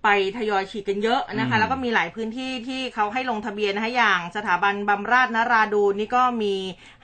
[0.03, 6.55] ไปทยอยฉีดกันเยอะนะคะอืมแล้วก็มีหลายพื้นที่ที่เขาให้ลงทะเบียนนะคะอย่างสถาบันบำราศนราดูนนี่ก็มี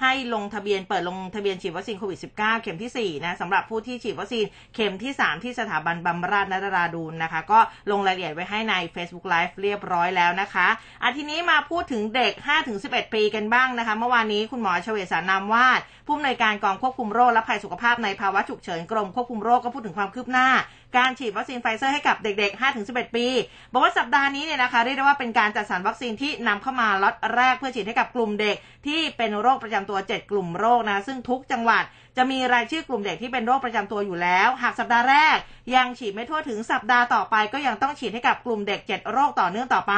[0.02, 7.60] ให้ลงทะเบียนเปิดลงทะเบียนฉีดวัคซีนโควิด -19 เข็มที่4นะสำหรับผู้ที่ฉีดวัคซีนเข็มที่ 3 ที่สถาบันบำราศนราดูนนะคะ ก็
[7.92, 10.68] ลงรายละเอียดไว้ให้ใน Facebook Live เรียบร้อยแล้วนะคะ
[11.04, 12.34] อาทีนี้มาพูดถึงเด็ก
[12.74, 20.50] 5-11 ปีกันบ้างนะคะ เมื่อวานนี้คุณหมอเฉวศสารนามวาดผู้อำนวยการกองควบคุมโรคและภัยสุขภาพในภาวะฉุกเฉินกรมควบคุมโรคก็พูดถึงความคืบหน้า
[20.98, 23.26] การฉีดวัคซีนไฟเซอร์ให้กับเด็กๆ5-11 ปี
[23.72, 28.56] บอกว่าสัปดาห์นี้เนี่ยนะคะเรียกได้ว่าเป็นการจัดสรรวัคซีนที่นำเข้ามาล็อตแรกเพื่อฉีดให้กับกลุ่มเด็ก
[28.88, 31.84] ที่เป็นโรคประจำตัว 7 กลุ่มโรคนะซึ่งทุกจังหวัด
[32.18, 35.38] จะมีรายชื่อกลุ่มเด็กที่เป็นโรคประจำตัวอยู่แล้ว หากสัปดาห์แรก
[35.76, 39.94] ยังฉีดไม่ทั่วถึงสัปดาห์ต่อไป ก็ยังต้องฉีดให้กับกลุ่มเด็ก 7 โรคต่อเนื่องต่อไป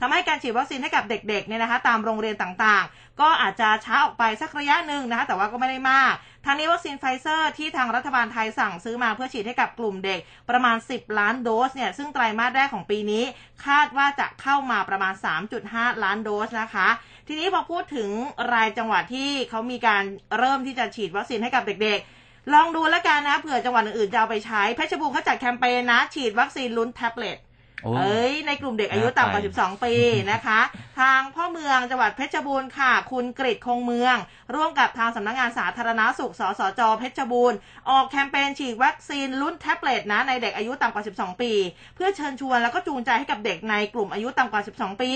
[0.00, 13.24] ทำให้การฉีดวัคซีนให้กับเด็กๆเนี่ยนะคะตามโรงเรียนต่างๆ ก็อาจจะช้าออกไปสักระยะหนึ่งนะคะแต่ว่าก็ไม่ได้มากทางนี้วัคซีนไฟเซอร์ที่ทางรัฐบาลไทยสั่งซื้อมาเพื่อฉีดให้กับกลุ่มเด็กประมาณ 10 ล้านโดสเนี่ยซึ่งไตรมาสแรกของปีนี้
[13.66, 15.14] คาดว่าจะเข้ามาประมาณ
[15.58, 16.88] 3.5 ล้านโดสนะคะ
[17.26, 18.10] ทีนี้พอพูดถึง
[18.52, 20.02] รายจังหวัดที่เขามีการ
[20.38, 27.38] เริ่มที่จะฉีดวัคซีนให้กับเด็กๆ ลองดูแล้วกันนะเผื่อจังหวัดอื่นๆจะเอาไปใช้เพชรบูรณ์เขาจัดแคมเปญนะ ฉีดวัคซีนลุ้นแท็บเล็ต
[27.84, 29.94] โอ้เอ้ยในกลุ่มเด็กอายุต่ำกว่าน่าไป12 ปี
[30.32, 30.60] นะคะ
[31.00, 34.16] ทางพ่อเมืองจังหวัดเพชรบูรณ์ค่ะ คุณกฤษคงเมือง
[34.54, 37.58] ร่วมกับทางสำนักงานสาธารณาสุข สสจ เพชรบูรณ์
[37.90, 41.52] ออกแคมเปญฉีดวัคซีนรุ่นแท็บเล็ตนะในเด็กอายุต่ำกว่า 12 ปี
[41.94, 45.10] เพื่อเชิญชวนแล้วก็จูงใจให้กับเด็กในกลุ่มอายุต่ำกว่า 12 ปี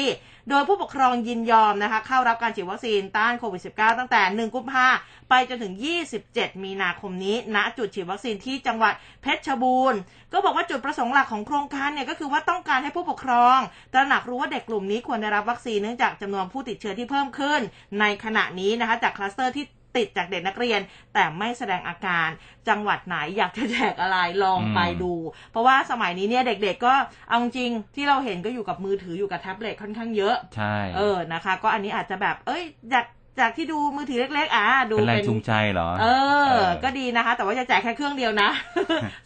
[0.49, 4.87] โดยผู้ปกครองยินยอมนะคะเข้ารับการฉีดวัคซีนต้านโควิด -19 ตั้งแต่ 1 กุมภา
[5.31, 5.75] ไปจนถึง
[6.19, 9.99] 27 มีนาคมนี้ณจุดฉีดวัคซีนที่จังหวัดเพชรบูรณ์
[10.33, 13.59] ก็บอกว่าจุดประสงค์หลักของโครงการเนี่ยก็คือว่าต้องการให้ผู้ปกครอง
[13.93, 17.61] ตระหนักรู้ว่าเด็กกลุ่มนี้ควรได้รับวัคซีนเนื่องจากจำนวนผู้ติดเชื้อที่เพิ่มขึ้น
[18.01, 19.65] ในขณะนี้นะคะจากคลัสเตอร์ที่
[19.99, 20.81] ติดจากเด็กนักเรียน
[21.15, 22.29] แต่ไม่แสดงอาการ
[22.69, 25.13] จังหวัดไหนอยากจะแจกอะไรลองไปดู
[25.51, 26.95] เพราะว่าสมัยนี้เนี่ยเด็กๆก็
[27.29, 33.05] เอาจริงที่เราเห็นก็อยู่กับมือถืออยู่กับแท็บเล็ตค่อนข้างเยอะใช่เออนะคะ ก็อันนี้อาจจะแบบเอ้ยจาก
[33.41, 36.07] จากที่ดูมือถือเล็ก ๆ อะดูเป็นแรงเป็นจูงใจเหรอเอ
[36.45, 38.49] อเออ ก็ดีนะคะ แต่ว่าจะแจกแค่เครื่องเดียวนะ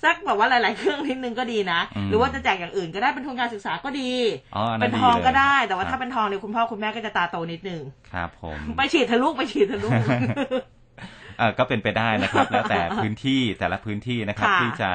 [0.05, 4.13] สักแบบว่าหลาย ๆ เครื่องนิดนึงก็ดีนะอืมหรือว่าจะแจกอย่างอื่นก็ได้เป็นทุนการศึกษาก็ดี
[4.57, 7.81] อ๋ออันเป็นั้นนดีทองก็เลยได้ แต่ว่าครัถ้าบเป็นทองเนี่ยคุณพ่อคุณแม่ก็จะตาโตนิดนึง
[8.13, 9.89] ครับผม ไปฉีดเทะลุไปฉีดเทะลุ
[11.39, 14.91] เออก็เป็นไปได้นะครับ แล้วแต่พื้นที่แต่ละพื้นที่นะครับค่ะที่จะ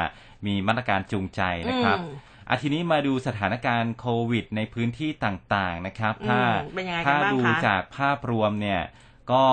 [0.45, 2.11] มีมาตรการจูงใจนะครับอืม
[2.49, 8.81] อาทีนี้มาดูสถานการณ์โควิดในพื้นที่ต่างๆนะครับ ถ้าอืมเป็นยังไงกันถ้าบ้างดูคะจากภาพรวมเนี่ย
[9.31, 9.45] ก็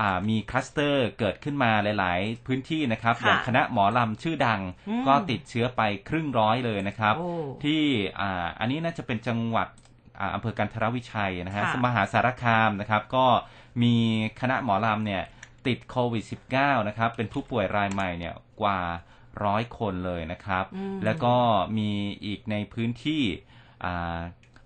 [0.00, 7.30] อ่ามีคลัสเตอร์เกิดขึ้นมาหลาย ๆ พื้นที่นะครับค่ะอย่างคณะหมอลำชื่อดังอืมก็ติดเชื้อไปครึ่งร้อยเลยนะครับโอ้
[7.64, 7.82] ที่
[8.20, 9.68] อ่าอันนี้น่าจะเป็นจังหวัด
[10.20, 13.26] อ่าอำเภอกันทรวิชัยนะฮะค่ะมหาสารคามนะครับ ก็
[13.82, 13.94] มี
[14.40, 15.22] คณะหมอลำเนี่ย
[15.66, 16.24] ติดโควิด
[16.56, 18.80] -19 นะครับ เป็นผู้ป่วยรายใหม่เนี่ยกว่า
[19.44, 21.34] ร้อยคนเลยนะครับอืมแล้วก็
[21.78, 21.90] มี
[22.24, 23.22] อีกในพื้นที่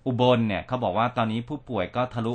[0.07, 2.33] อ่าอุบลเนี่ยเขาบอกว่าตอนนี้ผู้ป่วยก็ทะลุ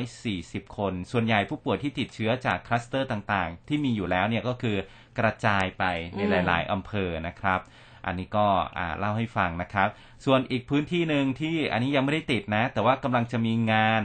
[0.00, 4.76] 240 คน ส่วนใหญ่ผู้ป่วยที่ติดเชื้อจากคลัสเตอร์ต่างๆ ที่มีอยู่แล้วเนี่ยก็คือ
[5.18, 5.84] กระจายไป
[6.16, 7.60] ในอืมหลาย ๆอำเภอนะครับ
[8.06, 8.46] อันนี้ก็
[8.78, 9.88] อ่าเล่าให้ฟังนะครับ
[10.24, 14.02] ส่วนอีกพื้นที่หนึ่งที่อันนี้ยังไม่ได้ติดนะ แต่ว่ากำลังจะมีงาน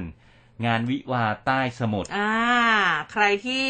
[0.65, 2.33] งานวิวาใต้สมุทรอ่า
[3.11, 3.65] ใครที่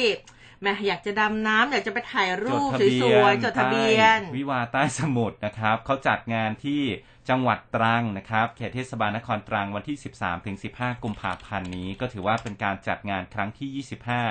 [0.62, 6.82] แหมอยากจะดำน้ำอยากจะไปถ่ายรูปทะเบีสยวยนๆจดทะเบียนใต้วิวาใต้สมุทรนะครับเขาจัดงานที่
[7.30, 13.86] จังหวัดตรังนะครับเขตเทศบาลนครตรังวันที่ 13ถึง15 กุมภาพันธ์นี้ ก็ถือว่าเป็นการจัดงานครั้งที่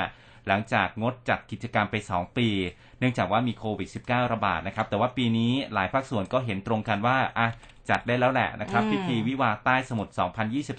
[0.05, 2.49] 25 หลังจากงดจัดกิจกรรมไป 2 ปี
[2.99, 7.49] เนื่องจากว่ามีโควิด -19 ระบาดนะครับ แต่ว่าปีนี้หลายภาคส่วนก็เห็นตรงกันว่าอะ
[7.91, 10.13] จัดได้แล้วแหละนะครับอืมพิธีวิวาใต้สมุทร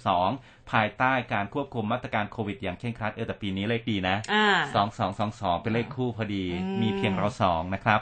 [0.02, 8.00] 2022 ภายใต้การควบคุมมาตรการโควิดอย่างเคร่งครัดเออแต่ปีนี้เลขดีนะอ่าสองสองสองสองเป็นเลขคู่พอดีอืมมีเพียงเราสองนะครับ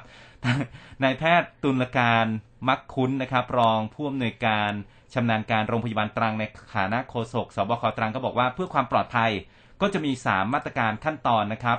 [1.03, 2.25] นายแพทย์ตุลการ
[2.67, 4.71] มักคุ้นนะครับ รองผู้อำนวยการ
[5.13, 6.43] ชำนาญการโรงพยาบาลตรังใน
[6.75, 9.31] ฐานะโฆษกสบคตรังก็บอกว่าเพื่อความปลอดภัย
[9.81, 11.77] ก็จะมี 3 มาตรการขั้นตอนนะครับ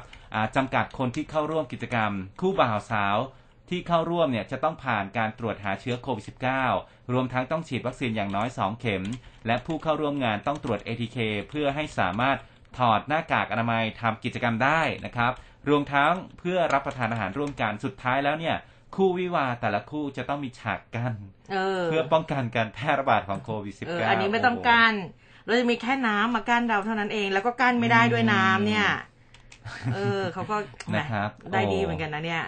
[0.56, 3.16] จำกัดคนที่เข้าร่วมกิจกรรม คู่บ่าวสาว
[3.70, 6.24] ที่เข้าร่วมเนี่ยจะต้องผ่านการตรวจหาเชื้อโควิด
[6.68, 9.04] -19 รวมทั้งต้องฉีดวัคซีนอย่างน้อย 2 เข็ม
[9.46, 12.38] และผู้เข้าร่วมงานต้องตรวจ ATK เพื่อให้สามารถ
[12.78, 15.32] ถอดหน้ากากอนามัยทำกิจกรรมได้นะครับ
[15.68, 18.56] รวมทั้งเพื่อรับประทานอาหารร่วมกันสุดท้ายแล้วเนี่ย
[18.96, 21.14] คู่วิวาห์แต่ละคู่จะต้องมีฉากกั้น
[21.52, 24.94] เออเพื่อป้องกันการแพร่ระบาดของโควิด -19 เอออันนี้ไม่ต้องกั้น
[25.44, 28.86] เราจะมีแค่น้ำมากั้นเราเท่านั้นเอง แล้วก็กั้นไม่ได้ด้วยน้ำเนี่ย
[29.94, 30.56] เออเขาก็
[30.90, 32.44] แหมนะครับได้ดีโอ้เหมือนกันนะเนี่ย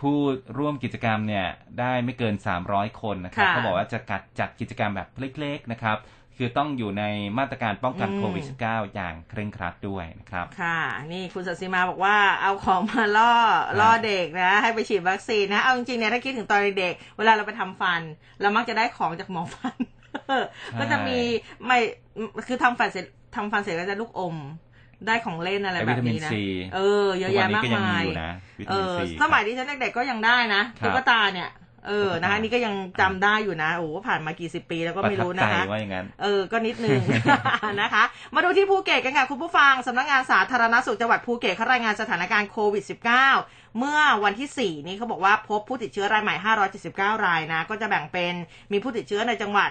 [0.00, 0.16] ผู้
[0.58, 1.46] ร่วมกิจกรรมเนี่ย
[1.80, 2.34] ได้ไม่เกิน
[2.68, 5.08] 300 คนนะครับค่ะเขาบอกว่าจะกัดจัดกิจกรรมแบบ
[5.40, 5.96] เล็กๆนะครับ
[6.38, 7.04] คือต้องอยู่ใน
[7.38, 10.78] มาตรการป้องกันอืมโควิด -19 อย่างเคร่งครัดด้วยนะครับ ค่ะ
[11.12, 13.32] นี่คุณสัตย์สีมาบอกว่าเอาของมาล่อ
[13.80, 18.00] ล่อเด็กนะ ให้ไปฉีดวัคซีนนะ เอาจริงๆเนี่ยถ้าคิดถึงตอนเด็กๆเวลาเราไปทำฟัน
[18.40, 19.76] เรามักจะได้ของจากหมอฟัน
[20.80, 21.18] ก็จะมี
[21.66, 21.78] ไม่
[22.46, 23.04] คือทำฟันเสร็จ
[23.36, 24.36] ทำฟันเสร็จก็จะลูกอม
[25.06, 31.48] ได้ของเล่นอะไรไอ้แบบวิตามินซีนี้นะเออ เยอะแยะมากทุกวันนี้ก็ยังมีอยู่นะเออวิตามินซีสมัยที่ฉันเด็กๆก็ยังได้นะครับตุ๊กตาเนี่ย
[31.86, 37.00] เออตุ๊กตานะคะนี่ก็ยังจำได้อยู่นะโอ้โหผ่านมากี่สิบปีแล้วก็ไม่รู้นะประทับใจคะว่าอย่างนั้นเออก็นิดนึง
[37.80, 42.84] นะคะ มาดูที่ภูเก็ตกันค่ะคุณผู้ฟังสำนักงานสาธารณสุขจังหวัดภูเก็ตเขารายงานสถานการณ์โควิด
[43.30, 46.34] -19 เมื่อวันที่ 4 นี้เขาบอกว่าพบผู้ติดเชื้อรายใหม่
[46.80, 48.34] 579 รายนะ ก็จะแบ่งเป็น
[48.72, 49.70] มีผู้ติดเชื้อในจังหวัด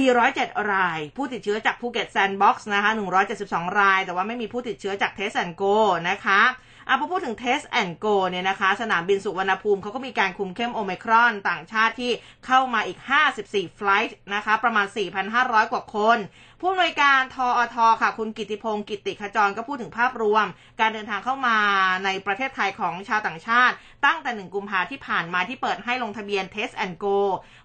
[0.00, 2.90] 407 ราย ผู้ติดเชื้อจากภูเก็ตแซนด์บ็อกซ์นะคะ
[3.34, 5.62] 172 ราย แต่ว่าไม่มีผู้ติดเชื้อจาก Test and Go
[6.10, 6.42] นะคะ
[6.88, 12.12] อะพอพูดถึง Test and Go เนี่ยนะคะ สนามบินสุวรรณภูมิเขาก็มีการคุมเข้มโอมิครอนต่างชาติที่
[12.46, 12.98] เข้ามาอีก
[13.38, 14.86] 54 ไฟลท์นะคะ ประมาณ
[15.30, 16.18] 4,500 กว่าคน
[16.62, 20.46] ผู้อำนวยการทออทค่ะ คุณกิติพงศ์กิติขจรก็พูดถึงภาพรวม
[20.80, 21.58] การเดินทางเข้ามา
[22.04, 27.18] ในประเทศไทยของชาวต่างชาติ ตั้งแต่1กุมภาที่ผ่านมาที่เปิดให้ลงทะเบียน Test and Go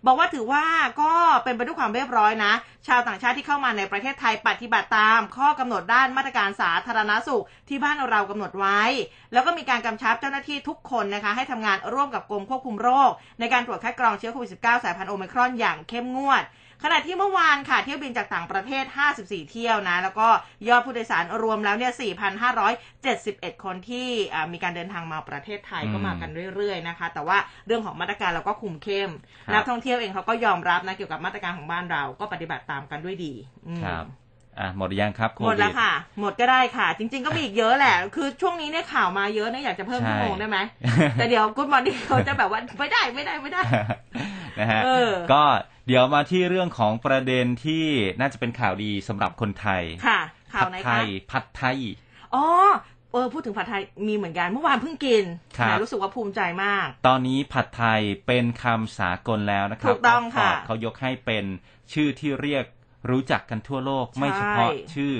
[0.05, 0.65] บอกว่าถือว่า
[1.01, 1.11] ก็
[1.43, 2.53] เป็นไปด้วยความเรียบร้อยนะ
[2.87, 8.81] ชาวต่างชาติที่เข้ามาในประเทศไทยปฏิบัติตาม ข้อกำหนดด้านมาตรการสาธารณสุข ที่บ้านเรากำหนดไว้
[9.33, 16.43] แล้วก็มีการกำชับเจ้าหน้าที่ทุกคนนะคะ ให้ทำงานร่วมกับกรมควบคุมโรค ในการตรวจคัดกรองเชื้อโควิด -19 สายพันธุ์โอไมครอนอย่างเข้มงวด
[16.87, 18.85] ขณะที่เมื่อวานค่ะเที่ยวบินจากต่างประเทศ
[19.17, 20.27] 54 เที่ยวนะ แล้วก็
[20.69, 21.93] ยอดผู้โดยสารรวมแล้วเนี่ย
[22.77, 29.09] 4,571 คนที่อ่ามีการเดินทางมาประเทศไทยอืมก็มากันเรื่อยๆนะคะ แต่ว่าเรื่องของมาตรการเราก็คุมเข้ม
[29.47, 33.33] ครับนักท่องเที่ยวเองเขาก็ยอมรับนะเกี่ยวกับมาตรการของบ้านเราก็ปฏิบัติตามกันด้วยดี
[33.67, 34.05] อืมครับ
[34.59, 40.57] อะหมดหรือยังครับโคหมดวิแล้วค่ะ หมดก็ได้ค่ะ จริง ๆ ก็มีอีกเยอะแหละ คือช่วงนี้เนี่ยข่าวมาเยอะนะอยากจะเพิ่มใช่ชั่วโมงได้ไหม
[41.13, 43.61] แต่เดี๋ยวกุ๊ดมอร์นิ่งเขาจะแบบว่าไม่ได้ไม่ได้ไม่ได้
[44.59, 45.43] นะฮะเออก็
[45.87, 47.85] เดี๋ยวมาที่เรื่องของประเด็นที่
[48.19, 50.19] น่าจะเป็นข่าวดีสำหรับคนไทยค่ะ
[50.53, 51.77] ข่าวไหนผัดไทคะยผัดไทย
[52.35, 52.45] อ๋อ
[53.11, 55.23] เออพูดถึงผัดไทยมีเหมือนกันเมื่อวานเพิ่งกิน
[55.57, 61.45] ครับแหมรู้สึกว่าภูมิใจมาก ตอนนี้ผัดไทยเป็นคำสากลแล้วนะครับถูกต้องค่ะ Oxford เขายกให้เป็น
[61.93, 62.65] ชื่อที่เรียก
[63.09, 65.13] รู้จักกันทั่วโลกใช่ไม่เฉพาะชื่อ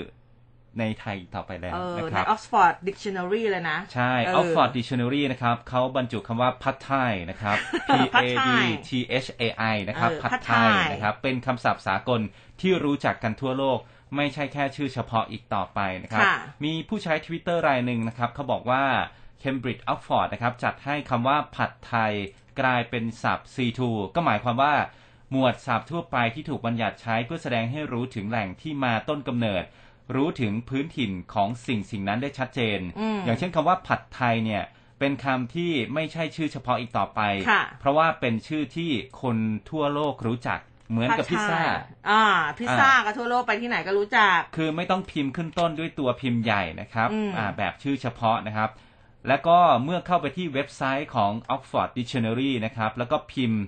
[0.80, 7.58] ในไทยต่อไปแล้วเออนะคในรับ Oxford Dictionary เลยนะ ใช่เออ Oxford Dictionary นะครับเขาบรรจุคำว่าผัดไทยนะครับ
[7.88, 8.90] P ผัด A ไท D ย T
[9.24, 12.22] H A I นะครับเออผัดผัดไทไทยยนะครับเป็นคำศัพท์สากล
[12.62, 13.80] ที่รู้จักกันทั่วโลก
[14.16, 18.84] ไม่ใช่แค่ชื่อเฉพาะอีกต่อไปนะครับค่ะมีผู้ใช้ Twitter รายหนึ่งนะครับเขาบอกว่า
[19.42, 22.14] Cambridge Oxford นะครับจัดให้คำว่าผัดไทย
[22.60, 23.82] กลายเป็นศัพท์ C2
[24.16, 24.74] ก็หมายความว่า
[25.32, 29.64] หมวดศัพท์ทั่วไปที่ถูกบัญญัติใช้เพื่อแสดงให้รู้ถึงแหล่งที่มาต้นกำเนิด
[30.16, 34.64] รู้ถึงพื้นถิ่นของสิ่งสิ่งนั้นได้ชัดเจนอืมอย่างเช่นคำว่าผัดไทยเนี่ย
[35.00, 38.92] เป็นคำที่ไม่ใช่ชื่อเฉพาะอีกต่อไปค่ะเพราะว่าเป็นชื่อที่
[39.22, 39.38] คน
[39.70, 40.60] ทั่วโลกรู้จัก
[40.92, 42.26] เหมือนกับพิซซ่าผัดไทยอ่า
[42.60, 48.70] พิซซ่าก็ทั่วโลกไปที่ไหนก็รู้จัก คือไม่ต้องพิมพ์ขึ้นต้นด้วยตัวพิมพ์ใหญ่นะครับอืมอ่า แบบชื่อเฉพาะนะครับ
[49.28, 53.62] แล้วก็เมื่อเข้าไปที่เว็บไซต์ของ Oxford Dictionary นะครับ แล้วก็พิมพ์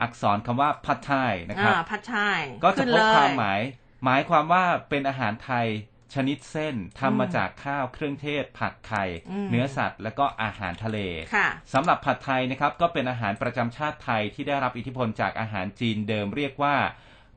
[0.00, 3.60] อักษรคำว่าผัดไทยนะครับอ่าผัดไทยก็จะขึ้นพบเลยความหมาย
[4.04, 5.66] หมายความว่าเป็นอาหารไทย
[6.14, 10.98] ชนิดเส้นทำมาอืมจากข้าวเครื่องเทศ ผักไข่อืมเนื้อสัตว์ และก็อาหารทะเล
[11.34, 16.76] ค่ะสำหรับผัดไทยนะครับก็เป็นอาหารประจำชาติไทยที่ได้รับอิทธิพลจากอาหารจีนเดิมเรียกว่า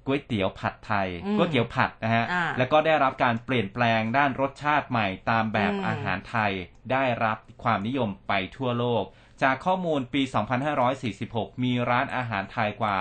[0.05, 6.51] ก๋วยเตี๋ยวผัดไทยอืมก๋วยเตี๋ยวผัดนะฮะอ่าแล้วก็ได้รับการเปลี่ยนแปลงด้านรสชาติใหม่ตามแบบอืมอาหารไทย
[6.91, 9.03] ได้รับความนิยมไปทั่วโลก
[9.43, 10.21] จากข้อมูลปี
[10.93, 12.97] 2546 มีร้านอาหารไทยกว่า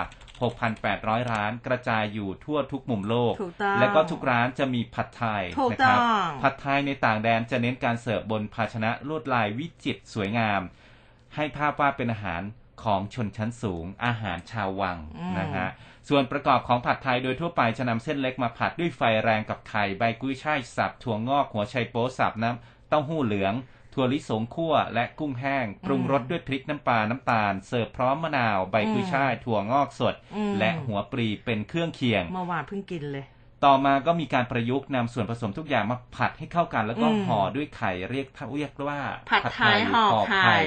[0.79, 5.99] 6,800 ร้านกระจายอยู่ทั่วทุกมุมโลกถูกต้องและก็ทุกร้านจะมีผัดไทยถูกนะครัต้อง
[6.41, 10.61] ผัดไทยในต่างแดนจะเน้นการเสิร์ฟบนภาชนะลวดลายวิจิตรสวยงาม
[11.35, 12.41] ให้ภาพว่าเป็นอาหาร
[12.83, 15.69] ของชนชั้นสูงอาหารชาววังอืมนะฮะ
[16.09, 23.53] ส่วนประกอบของผัดไทยโดยทั่วไปจะนำเส้นเล็กมาผัดด้วยไฟแรงกับไข่ใบกุ้ยช่ายสับถั่วงอกหัวไชโป๊สับน้ำเต้าหู้เหลือง
[23.97, 33.25] ถั่วลิสงคั่วและกุ้งแห้ง ปรุงรสด้วยพริกน้ำปลาน้ำตาล เสิร์ฟพร้อมมะนาว ใบกุ้ยช่ายถั่วงอกสดอืมและหัวปรีเป็นเครื่องเคียงเมื่อวานเพิ่งกินเลย
[33.65, 40.57] ต่อมาก็มีการประยุกต์นำส่วนผสมทุกอย่างมาผัดให้เข้ากัน แล้วก็อืมห่อด้วยไข่เรียกเรียกว่า ผัดไทยห่อไข่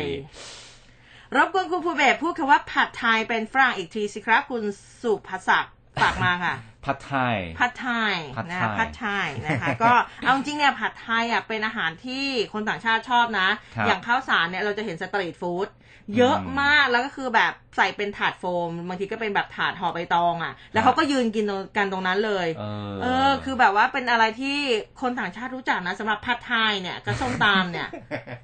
[1.36, 4.62] รบกวนคุณภูเบศพูดคำว่าผัดไทยเป็นฝรั่งอีกทีสิครับคุณ
[5.02, 15.68] สุภศักดิ์ฝากมาค่ะ ผัดไทยผัดไทยผัดนะไทยผัดไทยนะคะก็เอาจริงๆเนี่ยผัดไทยอะเป็นอาหารที่คนต่างชาติชอบนะครับอย่างข้าวสารเนี่ยเราจะเห็นสตรีทฟู้ด
[16.16, 24.58] เยอะอืมมากแล้วก็คือแบบใส่เป็นถาดโฟม บางทีก็เป็นแบบถาดห่อใบตองอะ แล้วเขาก็ยืนกินตรงกันตรงนั้นเลยเออเออ คือแบบว่าเป็นอะไรที่
[25.00, 27.88] คนต่างชาติรู้จักนะสำหรับผัดไทยเนี่ยกับส้มตำเนี่ย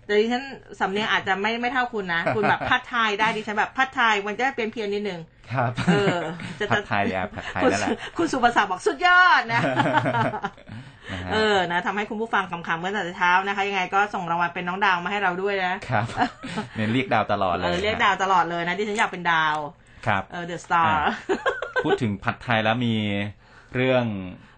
[0.05, 0.45] แต่ดิฉัน
[0.81, 5.21] สำเนียงอาจจะไม่ไม่เท่าคุณนะ คุณแบบผัดไทยได้ดิฉันแบบผัดไทยมันจะเป็นเพียนนิดนึง
[5.53, 6.19] ครับเออ
[6.61, 9.61] จะผัดไทยอะผัดไทยคุณนั่นแหละคุณสุภาษาบอกสุดยอดนะ
[10.15, 10.43] นะฮะ
[11.33, 16.07] เออนะทำให้คุณผู้ฟังคำๆเมื่อแต่เช้านะคะ ยังไงก็ส่งรางวัลเป็นน้องดาวมาให้เราด้วยนะครับ
[16.77, 19.57] เนี่ยเรียกดาวตลอดเลเอยอเรียกดาวตลอดเลยนะดิฉันอยากเป็นดาว
[20.07, 21.13] ครับเออเดอะสตาร์อะ
[21.85, 22.95] พูดถึงผัดไทยแล้วมี
[23.75, 24.05] เรื่อง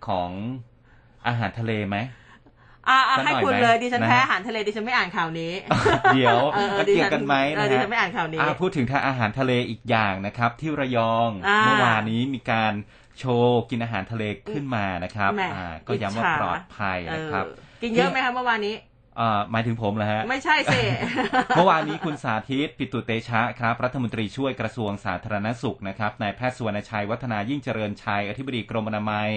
[0.08, 0.30] ของ
[1.26, 1.98] อาหารทะเลไหม
[2.88, 5.52] อะอะสักหน่ให้อยคุณไหมเลยดิฉันนะฮะแพ้อาหารทะเลดิฉันไม่อ่านข่าวนี้
[6.14, 12.72] เดี๋ยวเออเออมันดิเกี่ยฉัวกันไหมเอนะอดิฮะฉันไม่อ่านข่าวนี้อะพูดถึงทางอาหารทะเลอีกอย่างนะครับ ที่ระยองอ่าเมื่อวานนี้มีการ
[13.18, 18.76] โชว์กินอาหารทะเลขึ้นมานะครับแหม่อ่าก็ย้ำว่าอิจฉาปลอดภัยนะครับเออกินเยอะไหมคะเมื่อวานนี้
[19.20, 20.80] อ่าหมายถึงผมเหรอฮะ ไม่ใช่สิ
[21.56, 29.28] เมื่อวานนี้คุณสาธิตปิตุเตชะครับ รัฐมนตรีช่วยกระทรวงสาธารณสุขนะครับนายแพทย์สุวรรณชัยวัฒนายิ่งเจริญชัย อธิบดีกรมอนามัย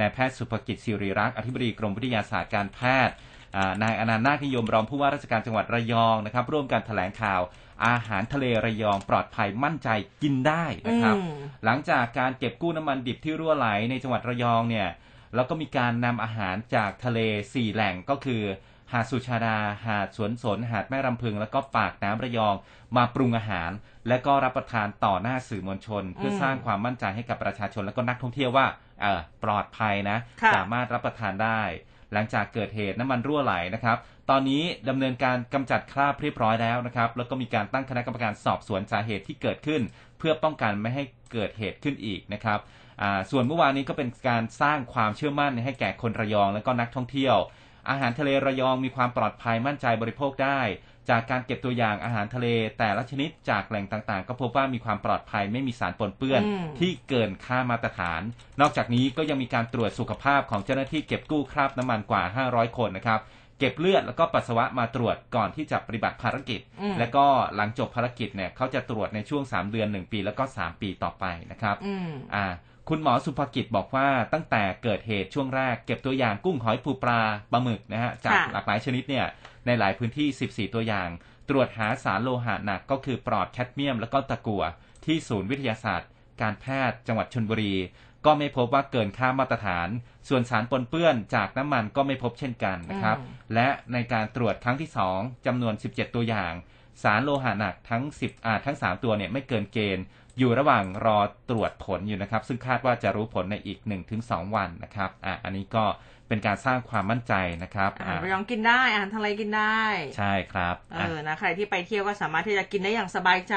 [0.00, 3.14] นายแพทย์สุภกิจสิริรักษ์อธิบดีกรมวิทยาศาสตร์การแพทย์
[3.56, 7.40] อ่านายอนันต์นาคนิยมรองผู้ว่าราชการจังหวัดระยองนะครับ ร่วมกันแถลงข่าว
[7.86, 9.88] อาหารทะเลระยองปลอดภัยมั่นใจ
[10.22, 11.32] กินได้นะครับอืม
[11.64, 14.88] หลังจากการเก็บกู้น้ำมันดิบที่รั่วไหลในจังหวัดระยองเนี่ย
[15.34, 17.18] แล้วก็มีการนำอาหารจากทะเล
[17.50, 18.42] 4แหล่งก็คือ
[18.92, 22.54] หาดสุชาดา หาดสวนสน หาดแม่รำพึง แล้วก็ปากน้ำระยอง
[22.96, 23.70] มาปรุงอาหาร
[24.08, 28.66] และก็รับประทานต่อหน้าสื่อมวลชน เพื่อสร้างความมั่นใจให้กับประชาชนและก็นักท่องเที่ยวว่า
[29.00, 31.62] เออปลอดภัยนะค่ะสามารถรับประทานได้
[32.12, 33.98] หลังจากเกิดเหตุน้ำมันรั่วไหลนะครับ
[34.30, 39.82] ตอนนี้ดำเนินการกำจัดคราบเรียบร้อยแล้วนะครับ แล้วก็มีการตั้งคณะกรรมการสอบสวนสาเหตุที่เกิดขึ้น
[40.18, 42.58] เพื่อป้องกันไม่ให้เกิดเหตุขึ้นอีกนะครับ
[43.02, 47.36] อ่าส่วนเมื่อวานนี้ก็เป็นการสร้างความเชื่อมั่นให้แก่คนระยองและก็นักท่องเที่ยว
[47.90, 50.60] อาหารทะเลระยองมีความปลอดภัยมั่นใจบริโภคได้
[51.10, 52.46] จากการเก็บตัวอย่างอาหารทะเล
[52.78, 58.22] แต่ละชนิดจากแหล่งต่างๆ ก็พบว่ามีความปลอดภัยไม่มีสารปนเปื้อนอืมที่เกินค่ามาตรฐาน
[58.60, 63.20] นอกจากนี้ก็ยังมีการตรวจสุขภาพของเจ้าหน้าที่เก็บกู้คราบน้ำมันกว่า 500 คนนะครับ
[63.58, 72.46] เก็บเลือดแล้วก็ปัสสาวะมาตรวจก่อนที่จะปฏิบัติภารกิจอืมและก็หลังจบภารกิจเนี่ยเขาจะตรวจในช่วง 3 เดือน 1 ปีแล้วก็ 3 ปีต่อไปนะครับอืมอ่า
[72.88, 77.20] คุณหมอสุภกิจบอกว่าตั้งแต่เกิดเหตุช่วงแรกเก็บตัวอย่างกุ้งหอยปูปลา
[77.52, 79.26] ปลาหมึกนะฮะจากค่ะหลากหลายชนิดเนี่ย
[79.66, 80.28] ในหลายพื้นที่
[80.66, 81.08] 14 ตัวอย่าง
[81.48, 84.62] ตรวจหาสารโลหะหนักก็คือปลอดแคดเมียม แล้วก็ตะกั่ว
[85.04, 86.08] ที่ศูนย์วิทยาศาสตร์
[86.42, 87.74] การแพทย์จังหวัดชนบุรี
[88.26, 89.88] ก็ไม่พบว่าเกินค่ามาตรฐาน
[90.28, 96.52] ส่วนสารปนเปื้อนจากน้ำมันก็ไม่พบเช่นกันนะครับอืมและในการตรวจครั้งที่ 2จำนวน 17 ตัวอย่าง
[97.02, 100.04] สารโลหะหนักทั้ง 10อ่าทั้ง 3 ตัวเนี่ยไม่เกินเกณฑ์
[100.38, 101.18] อยู่ระหว่างรอ
[101.50, 103.78] ตรวจผลอยู่นะครับ ซึ่งคาดว่าจะรู้ผลในอีก
[104.16, 105.84] 1-2 วันนะครับอะอันนี้ก็
[106.28, 109.80] เป็นการสร้างความมั่นใจนะครับอาหารอะระยองกินได้อาหารทะเลกินได้
[110.16, 113.56] ใช่ครับเออะอนะใครที่ไปเที่ยวก็สามารถที่จะกินได้อย่างสบายใจ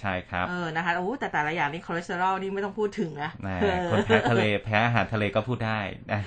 [0.00, 5.78] ใช่ครับเออนะคะโอ้แต่แต่ละอย่างนี่คอเลสเตอรอลนี่ไม่ต้องพูดถึงนะนะเออคนแพ้ทะเลแพ้อาหารทะเลก็พูดได้
[6.10, 6.20] นะ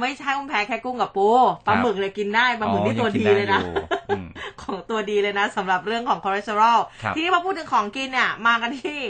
[0.00, 1.28] ไม่ใช่คุณแพ้แค่กุ้งกับปู
[1.66, 3.74] ปลาหมึกเลยกินได้ปลาหมึกอ๋อนี่ตัวยังกินดีได้เลยนะอยู่
[4.08, 4.26] อืม
[4.62, 9.00] ของตัวดีเลยนะสำหรับเรื่องของคอเลสเตอรอลครับทีนี้พอพูดถึงของกินเนี่ยมากันที่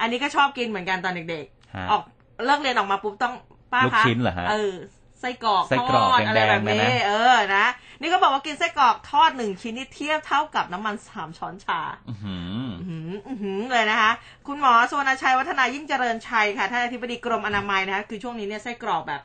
[0.00, 2.02] อันนี้ก็ชอบกินเหมือนกันตอนเด็กฮะๆออก
[2.44, 3.34] เลิกเรียนออกมาปุ๊บต้อง
[3.72, 7.66] ป้าลูกคะชิ้นเหรอฮะเออไส้กรอกไส้กรอกทอดอะไรแดงๆแบบนะนี้นะเออนะ
[8.00, 14.12] นี่ก็บอกว่ากินไส้กรอกทอดหนึ่งชิ้นนี่เทียบเท่ากับน้ำมันสามช้อนชาอื้อหืออื้อหืออื้อหือเลยนะคะ
[14.46, 19.22] คุณหมอสุวรรณชัยวัฒนายิ่งเจริญชัยค่ะท่านอธิบดีกรมอนามัยนะคะคือช่วงนี้เนี่ยไส้กรอกแบบ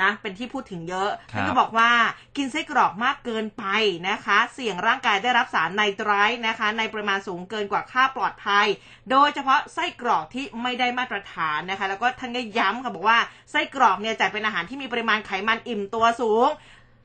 [0.00, 1.90] นะเป็นที่พูดถึงเยอะครับท่านก็บอกว่า
[2.36, 3.64] กินไส้กรอกมากเกินไป
[4.08, 8.66] นะคะ เสี่ยงร่างกายได้รับสารไนไตรท์นะคะ ในปริมาณสูงเกินกว่าค่าปลอดภัย
[9.10, 13.18] โดยเฉพาะไส้กรอกที่ไม่ได้มาตรฐานนะคะ แล้วก็ท่านก็ย้ำค่ะบอกว่า
[13.50, 16.50] ไส้กรอกเนี่ยจัดเป็นอาหารที่มีปริมาณไขมันอิ่มตัวสูง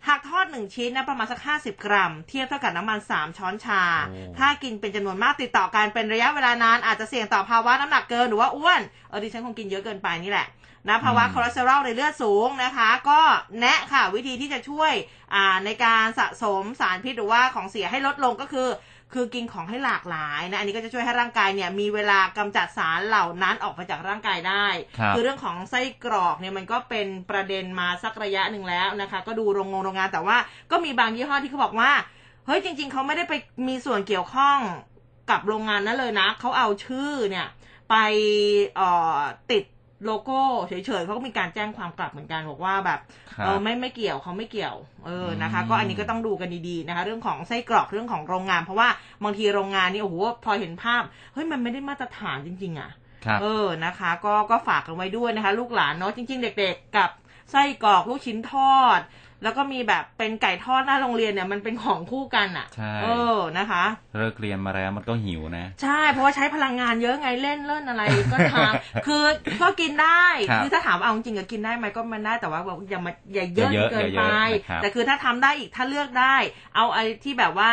[0.08, 10.48] หากทอดหนึ่งชิ้นนะประมาณสัก 50 กรัม เทียบเท่ากับน้ำมัน 3 ช้อนชาโอ้ถ้ากินเป็นจำนวนมากติดต่อกันเป็นระยะเวลานาน อาจจะเสี่ยงต่อภาวะน้ำหนักเกินหรือว่าอ้วน เออดิฉันคงกินเยอะเกินไปนี่แหละ
[10.90, 13.20] นะภาวะคอเลสเตอรอลในเลือดสูงนะคะ ก็
[13.60, 14.92] แนะค่ะวิธีที่จะช่วย
[15.34, 18.70] อ่าในการสะสมสารพิษหรือว่าของเสียให้ลดลงก็คือ
[19.14, 24.66] คือกินของให้หลากหลายนะอันนี้ก็จะช่วยให้ร่างกายเนี่ยมีเวลากำจัดสารเหล่านั้นออกไปจากร่างกายได้
[24.98, 30.38] ครับอเรื่องของไส้กรอกเนี่ยมันก็เป็นประเด็นมาสักระยะหนึ่งแล้วนะคะ ก็ดูโรงงงโรงงานแต่ว่า
[30.72, 31.92] ก็มีบางยี่ห้อที่เขาบอกว่า
[32.46, 33.34] เฮ้ยจริง ๆเขาไม่ได้ไป
[33.68, 34.58] มีส่วนเกี่ยวข้อง
[35.32, 37.48] กับโรงงานนั้นเลยนะเขาเอาชื่อเนี่ย
[37.90, 37.96] ไป
[38.76, 39.20] เอ่อ
[39.52, 39.64] ติด
[40.06, 43.00] โลโก้เฉยๆเขาก็มีการแจ้งความกลับเหมือนกันบอกว่าแบบ
[43.32, 48.90] ครับเออไม่ไม่เกี่ยวเขาไม่เกี่ยวเออนะคะอืมก็อันนี้ก็ต้องดูกันดีๆนะคะ เรื่องของไส้กรอกเรื่องของโรงงาน เพราะว่า
[49.24, 52.92] บางทีโรงงานนี่โอ้โหพอเห็นภาพเฮ้ยมันไม่ได้มาตรฐานจริง ๆ อะ
[53.26, 57.10] ครับเออนะคะ ก็ก็ฝากกันไว้ด้วยนะคะ ลูกหลานเนาะจริง ๆ เด็ก ๆ กับ
[57.52, 59.00] ไส้กรอกลูกชิ้นทอด
[59.44, 63.84] แล้วก็มีแบบเป็นไก่ทอดหน้าโรงเรียนเนี่ยมันเป็นของคู่กันอะ่ะใช่เออนะคะ
[64.18, 68.02] เลิกเรียนมาแล้วมันก็หิวนะ ใช่เพราะว่าใช้พลังงานเยอะไงเล่นเล่นอะไร
[68.34, 69.24] ก็ทำคือ
[69.62, 76.36] ก็กินได้ครับอถ้าถามว่าเอาจริงๆก็กินได้ไหมก็มันได้แต่ว่าแบบอย่ามาอย่าเยอะอย่าเยอะเกินอย่าเยไปอะนะครับแต่คือถ้าทำได้อีกถ้าเลือกได้
[76.76, 77.72] เอาไอ้ที่แบบว่า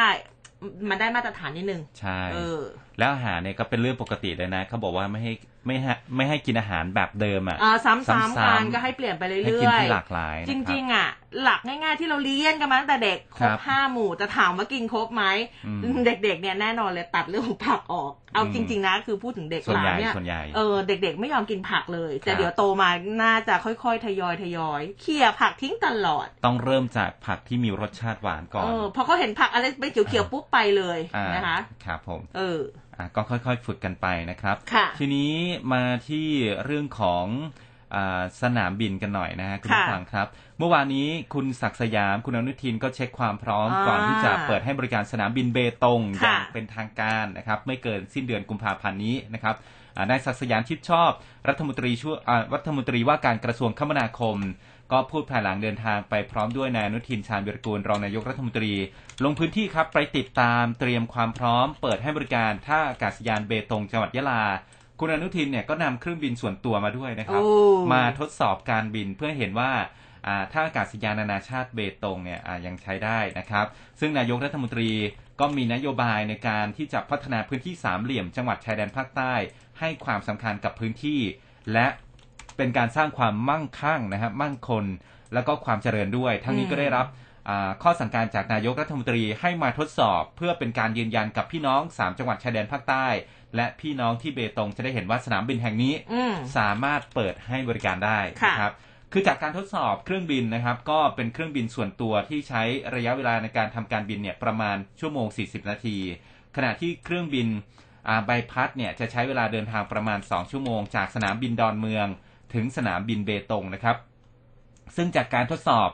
[0.89, 2.61] มันได้มาตรฐานนิดนึงใช่เออ
[2.99, 5.33] แล้วอาหารเนี่ยก็เป็นเรื่องปกติเลยนะเขาบอกว่าไม่ให้
[5.67, 11.09] ไม่ให้ไม่ให้กินอาหารแบบเดิมอะอ่าซ้ำๆซ้ำๆกันก็ให้เปลี่ยนไปเรื่อยๆให้กินที่หลากหลายนะคจบริง ๆ อะ
[11.43, 15.25] หลักง่ายๆที่เราเรียนกันมาตั้งแต่เด็กครครับบห้าหมู่จะถามว่ากินครบไหม
[15.67, 22.89] อืมเด็ก ๆ เนี่ยแน่นอนเลยตัดเรื่องของผักออก เอาอืมจริง ๆ นะ คือพูดถึงเด็กส่วนหลาใหญ่นเนี่ยส่วนใหญ่เออเด็ก ๆ ไม่ยอมกินผักเลย แต่ครับเดี๋ยวโตมา
[23.23, 32.84] น่าจะค่อยๆทยอยทยอยเขี่ยผักทิ้งตลอด ต้องเริ่มจากผักที่มีรสชาติหวานก่อนเออพอเขาเห็นผักอะไรเป็นเขียวๆปุ๊บไปเลยอ่านะคะครับผม เอออะ
[33.17, 35.33] ก็ค่อยๆ ฝึกกันไปนะครับค่ะทีนี้
[35.73, 36.29] มาที่
[36.65, 37.27] เรื่องของ
[37.95, 40.27] อาสนามบินกันหน่อยนะฮะคุณผู้ค่ะฟังครับ
[40.59, 49.55] เมื่อวานนี้คุณศักดิ์สยามคุณอนุทินก็เช็คความพร้อมอ่าก่อนที่จะเปิดให้บริการสนามบินเบตงอค่ะย่างเป็นทางการนะครับ ไม่เกินสิ้นเดือนกุมภาพันธ์นี้นะครับ
[49.97, 51.11] อ่านายศักดิ์สยามชิดชอบ
[51.49, 54.37] รัฐมนตรีช่วยอ่ารัฐมนตรีว่าการกระทรวงคมนาคม
[54.93, 58.73] ก็พูดภายหลังเดินทางไปพร้อมด้วยนายอนุทินชาญวิรกูลรองนายกรัฐมนตรี
[59.25, 64.43] ลงพื้นที่ครับไปติดตามเตรียมความพร้อม เปิดให้บริการท่าอากาศยานเบตงจังหวัดยะลา
[65.01, 67.43] คุณอนุทินเนี่ยก็นำเครื่องบินส่วนตัวมาด้วยนะครับ
[67.93, 69.73] มาทดสอบการบินเพื่อเห็นว่า
[70.27, 73.67] อ่าท่าอากาศยานนานาชาติเบตงเนี่ยยังใช้ได้นะครับ
[74.01, 74.91] ซึ่งนายกรัฐมนตรี
[75.41, 79.35] ก็มีนโยบายในการที่จะพัฒนาพื้นที่สามเหลี่ยมจังหวัดชายแดนภาคใต้
[79.81, 81.21] ให้ความสำคัญกับพื้นที่
[81.73, 81.87] และ
[82.57, 84.85] เป็นการสร้างความมั่งคั่งนะครับมั่งคง
[85.35, 87.07] แล้วก็ความเจริญด้วย ทั้งนี้อืมก็ได้รับ
[87.49, 93.07] อ่าข้อสั่งการจากนายกรัฐมนตรีให้มาทดสอบ เพื่อเป็นการยืนยันกับพี่น้อง 3 จังหวัดชายแดนภาคใต้
[93.57, 98.73] และพี่น้องที่เบตงจะได้เห็นว่าสนามบินแห่งนี้อืมสามารถเปิดให้บริการได้ค่ะนะครับ
[99.13, 102.63] คือจากการทดสอบเครื่องบินนะครับ ก็เป็นเครื่องบินส่วนตัวที่ใช้
[102.95, 105.99] ระยะเวลาในการทำการบินเนี่ยประมาณชั่วโมง 40 นาที
[106.57, 107.49] ขณะที่เครื่องบิน
[108.09, 112.07] อ่าใบพัดเนี่ยจะใช้เวลาเดินทางประมาณ 2 ชั่วโมง จากสนามบินดอนเมือง
[112.53, 113.97] ถึงสนามบินเบตงนะครับ
[114.97, 115.89] ซึ่งจากการทดสอบ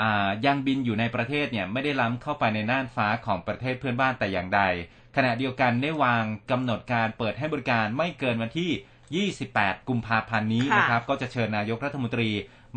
[0.00, 4.62] อายังบินอยู่ในประเทศเนี่ยไม่ได้ล้ำเข้าไปในน่านฟ้าของประเทศเพื่อนบ้านแต่อย่างใด
[5.16, 12.30] ขณะเดียวกันได้วางกำหนดการเปิดให้บริการไม่เกินวันที่ 28 กุมภาพันธ์นี้นะครับ ก็จะเชิญนายกรัฐมนตรี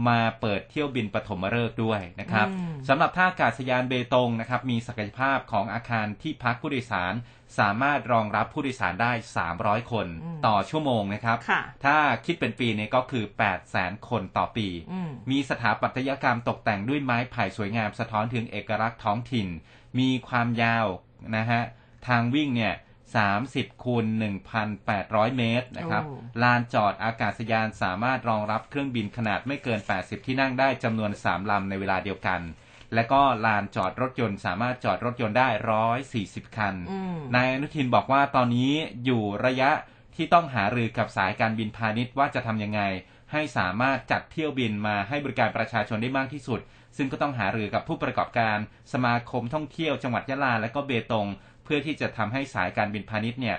[0.08, 7.14] มาเปิดเที่ยวบินปฐมฤกษ์ด้วยนะครับอืมสำหรับท่าอากาศยานเบตงนะครับมีศักยภาพของอาคารที่พักผู้โดยสาร
[7.60, 9.14] สามารถรองรับผู้โดยสารได้
[9.52, 10.08] 300 คน
[10.48, 19.48] ต่อชั่วโมงนะครับค่ะถ้าคิดเป็นปีเนี่ยก็คือ 8 0 0 0 0 0คนต่อปีอืมมีสถาปัตยกรรมตกแต่งด้วยไม้ไผ่สวยงามสะท้อนถึงเอกลักษณ์ท้องถิ่น
[20.00, 20.88] มีความยาว
[21.38, 21.62] นะฮะ
[22.08, 22.74] ทางวิ่งเนี่ย
[23.14, 24.06] 30คูณ
[24.72, 32.42] 1,800 เมตรนะครับโอ้ลานจอดอากาศยานสามารถรองรับเครื่องบินขนาดไม่เกิน 80 ที่นั่งได้จำนวน 3 ลำในเวลาเดียวกัน
[32.94, 35.50] และก็ลานจอดรถยนต์สามารถจอดรถยนต์ได้
[36.04, 38.74] 140 คันอืมนายอนุทินบอกว่าตอนนี้
[39.06, 39.72] อยู่ระยะ
[40.16, 42.82] ที่ต้องหารือกับสายการบินพาณิชย์ว่าจะทำยังไง
[43.32, 46.60] ให้สามารถจัดเที่ยวบินมาให้บริการประชาชนได้มากที่สุด
[46.98, 48.58] ซึ่งก็ต้องหารือกับผู้ประกอบการ
[48.94, 51.28] สมาคมท่องเที่ยวจังหวัดยะลาและก็เบตง
[51.66, 53.58] เพื่อที่จะทำให้สายการบินพาณิชย์เนี่ย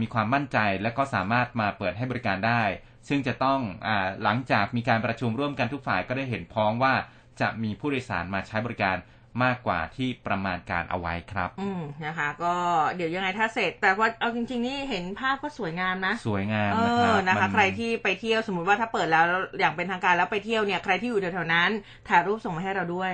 [0.00, 2.62] มีความมั่นใจและก็สามารถมาเปิดให้บริการได้
[3.08, 3.88] ซึ่งจะต้องอ
[4.22, 6.94] หลังจากมีการประชุมร่วมกันทุกฝ่ายก็ได้เห็นพ้องว่า
[7.40, 8.96] จะมีผู้โดยสารมาใช้บริการ
[9.44, 12.54] มากกว่าที่ประมาณการเอาไว้ครับ อืมนะคะ ก็
[12.96, 19.24] เดี๋ยวยังไงถ้าเสร็จ แต่ว่าเอาจริง ๆ นี่เห็นภาพก็สวยงามนะ สวยงามเอนะคอรับนะคะมันใครที่ไปเที่ยวสมมติว่าถ้าเปิดแล้ว
[19.58, 21.70] อย่างเป็นทางการแล้วไปเที่ยวเนี่ยใครที่อยู่แถวๆนั้น
[22.08, 23.12] ถ่ายรูปส่งมาให้เราด้วย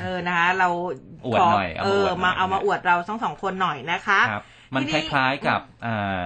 [0.00, 0.68] เออนะคะ เรา
[1.26, 4.44] อวดขหน่อยเอเอามาอวดหน่อยอมาเอามาอวดเราทั้งสองคนหน่อยนะคะครับ
[4.74, 6.20] มันทีคนี้ล้ายๆกับอ่า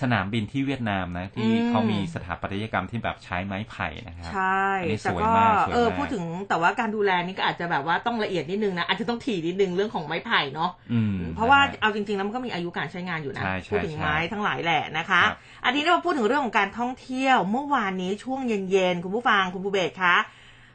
[0.00, 20.16] สนามบินที่เวียดนามนะ ที่อืมเขามีสถาปัตยกรรมที่แบบใช้ไม้ไผ่นะครับใช่อันนี้แต่สวยก็มากสวยเออมากพูดถึงแต่ว่าการดูแลนี่ก็อาจจะแบบว่าต้องละเอียดนิดนึงนะอาจจะต้องถี่นิดนึงเรื่องของไม้ไผ่เนาะอืมเพราะว่านะฮะเอาจริงๆแล้วมันก็มีอายุการใช้งานอยู่นะใช่ใช่พูดถึงใช่ไม้ทั้งหลายแหละนะคะครับอันนี้เรามาพูดถึงเรื่องของการท่องเที่ยว เมื่อวานนี้ช่วงเย็นๆคุณผู้ฟังคุณผู้เบสคะ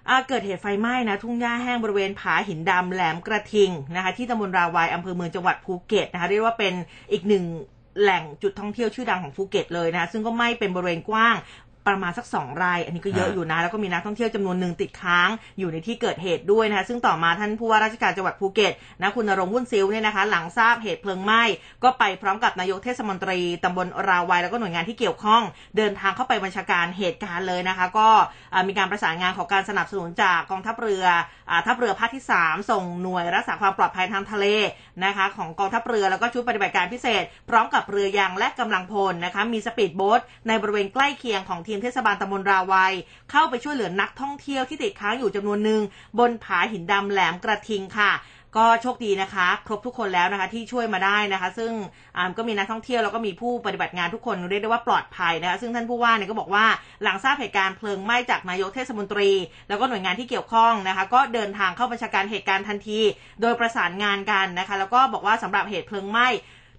[0.09, 6.73] อ่าเกิดเหตุไฟไหม้นะทุ่งหญ้าแห้งบริเวณผาหินดำแหลมกระทิงนะคะที่ตำบลราวายอำเภอเมืองจังหวัดภูเก็ตนะคะเรียกว่าเป็น
[7.11, 7.43] อีกหนึ่ง
[8.01, 11.35] แหล่งจุดท่องเที่ยวชื่อดังของภูเก็ตเลยนะคะซึ่งก็ไหม้เป็นบริเวณกว้าง
[11.87, 15.29] ประมาณสักสองไร่อันนี้ก็เยอะฮะอยู่นะ แล้วก็มีนักท่องเที่ยวจำนวนหนึ่งติดค้าง
[15.59, 21.43] อยู่ในที่เกิดเหตุด้วยนะคะซึ่งต่อมาท่านผู้ว่าราชการจังหวัดภูเก็ตนะคุณณรงค์วุ่นซิ้วเนี่ยนะคะ หลังทราบเหตุเพลิงไหม้
[21.83, 25.41] ก็ไปพร้อมกับนายกเทศมนตรีตำบลราวัยแล้วก็หน่วยงานที่เกี่ยวข้อง
[25.77, 28.09] เดินทางเข้าไปบัญชาการเหตุการณ์เลยนะคะ ก็
[28.53, 31.05] อ่ามีการประสานงานของการสนับสนุนจากกองทัพเรือ
[31.49, 34.45] อาทัพเรือภาคที่ 3 ส่งหน่วยรักษาความปลอดภัยทางทะเล
[35.05, 42.93] นะคะ ของกองทัพเรือแล้วก็ชุดปฏิบัติการพิเศษ พร้อมกับเรือยางและกำลังพลนะคะมีสปีดโบ๊ทในบริเวณใกล้เคียงของทีมเทศบาลตำบลราวัย
[43.31, 45.81] เข้าไปช่วยเหลือนักท่องเที่ยวที่ติดค้างอยู่จำนวนหนึ่ง
[46.19, 48.13] บนผาหินดำแหลมกระทิงค่ะ
[48.59, 51.71] ก็โชคดีนะคะ ครบทุกคนแล้วนะคะที่ช่วยมาได้นะคะ ซึ่ง
[52.37, 56.65] ก็มีนักท่องเที่ยวแล้วก็มีผู้ปฏิบัติงานทุกคนเรียกได้ว่าปลอดภัยนะคะซึ่งท่านผู้ว่าเนี่ยก็บอกว่า
[57.03, 59.29] หลังทราบเหตุการณ์เพลิงไหม้จากนายกเทศมนตรี
[59.69, 62.99] แล้วก็หน่วยงานที่เกี่ยวข้องนะคะ ก็เดินทางเข้าบัญชาการเหตุการณ์ทันที
[63.41, 66.27] โดยประสานงานกันนะคะ แล้วก็บอกว่าสำหรับเหตุเพลิงไหม้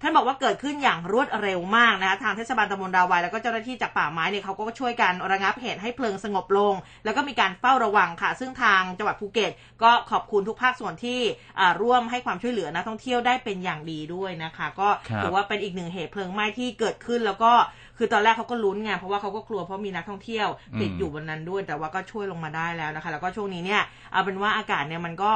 [0.07, 9.53] ท่านบอกว่าเกิดขึ้นอย่างรวดเร็วมากนะคะทางเทศบาลตำบลดาวายแล้วก็เจ้าหน้าที่จากป่าไม้เนี่ยเขาก็ช่วยกันระงับเหตุให้เพลิงสงบลง แล้วก็มีการเฝ้าระวังค่ะ ซึ่งทางจังหวัดภูเก็ต
[9.83, 11.21] ก็ขอบคุณทุกภาคส่วนที่
[11.59, 17.53] อ่าร่วมให้ความช่วยเหลือนักท่องเที่ยวได้เป็นอย่างดีด้วยนะคะ ก็ครับถือว่าเป็นอีกหนึ่งเหตุเพลิงไหม้ที่เกิดขึ้นแล้วก็
[17.99, 20.49] คือตอนแรกเขาก็ลุ้นไงเพราะว่าเขาก็กลัวเพราะมีนักท่องเที่ยว
[20.81, 23.83] ติดอยู่บนนั้นด้วย แต่ว่าก็ช่วยลงมาได้แล้วนะคะ แล้วก็ช่วงนี้เนี่ย
[24.13, 25.33] เอาเป็นว่าอากาศเนี่ยมันก็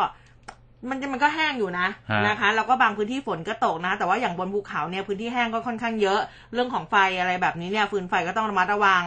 [0.89, 6.21] มันจะมันก็แห้งอยู่นะฮะนะคะ แล้วก็บางพื้นที่ฝนก็ตกนะ แต่ว่าอย่างบนภูเขาเนี่ยพื้นที่แห้งก็ค่อนข้างเยอะ
[6.53, 9.03] เรื่องของไฟอะไรแบบนี้เนี่ยฟืนไฟก็ต้องระมัดระวัง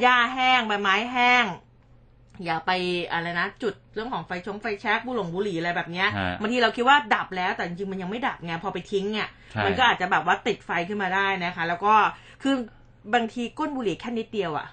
[0.00, 1.44] หญ้าแห้งใบไม้แห้ง
[2.44, 2.70] อย่าไป
[3.12, 11.94] อะไรนะ จุดเรื่องของไฟชงไฟแช็กบุหลงบุหรี่อะไรแบบเนี้ยฮะบางทีเราคิดว่าดับแล้วแต่จริงๆมันยังไม่ดับไงพอไปทิ้งเนี่ยใช่มันก็อาจจะแบบว่าติดไฟขึ้นมาได้นะคะ แล้วก็
[12.42, 12.54] คือ
[13.14, 14.66] บางทีก้นบุหรี่แค่นิดเดียวอะ่ะ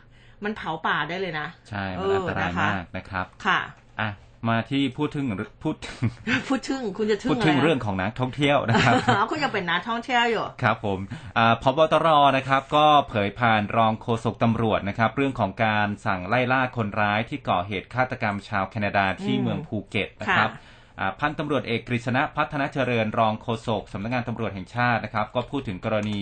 [0.43, 3.59] มันเผาป่าได้เลยนะใช่เอมันออันตรายนะคะมากนะครับค่ะ
[3.99, 4.09] อะ
[4.49, 5.25] มาที่พูดถึง
[5.63, 6.01] พูดถึง
[6.47, 10.99] พูดถึงคุณจะถึพูงดอะไรถึงนะเรื่องของนักท่องเที่ยวนะครับอ๋อคุณยังเป็นนักท่องเที่ยวอยู่ครับผม
[11.37, 26.21] อาพบตรนะครับ ก็เผยผ่านรองโฆษกตำรวจนะครับ เรื่องของการสั่งไล่ล่าคนร้ายที่ก่อเหตุฆาตกรรมชาวแคนาดาที่อืมเมืองภูเก็ตนะครับค่ะอ่าพันตำรวจเอกกฤษณะพัฒนาเจริญรองโฆษกสำนักงานตำรวจแห่งชาตินะครับ ก็พูดถึงกรณี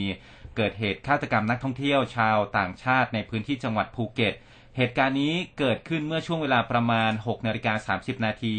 [0.57, 4.33] เกิดเหตุฆาตกรรมนักท่องเที่ยวชาวต่างชาติในพื้นที่จังหวัดภูเก็ต
[4.77, 8.55] เหตุการณ์นี้เกิดขึ้นเมื่อช่วงเวลาประมาณ 6นาฬิกา30 นาที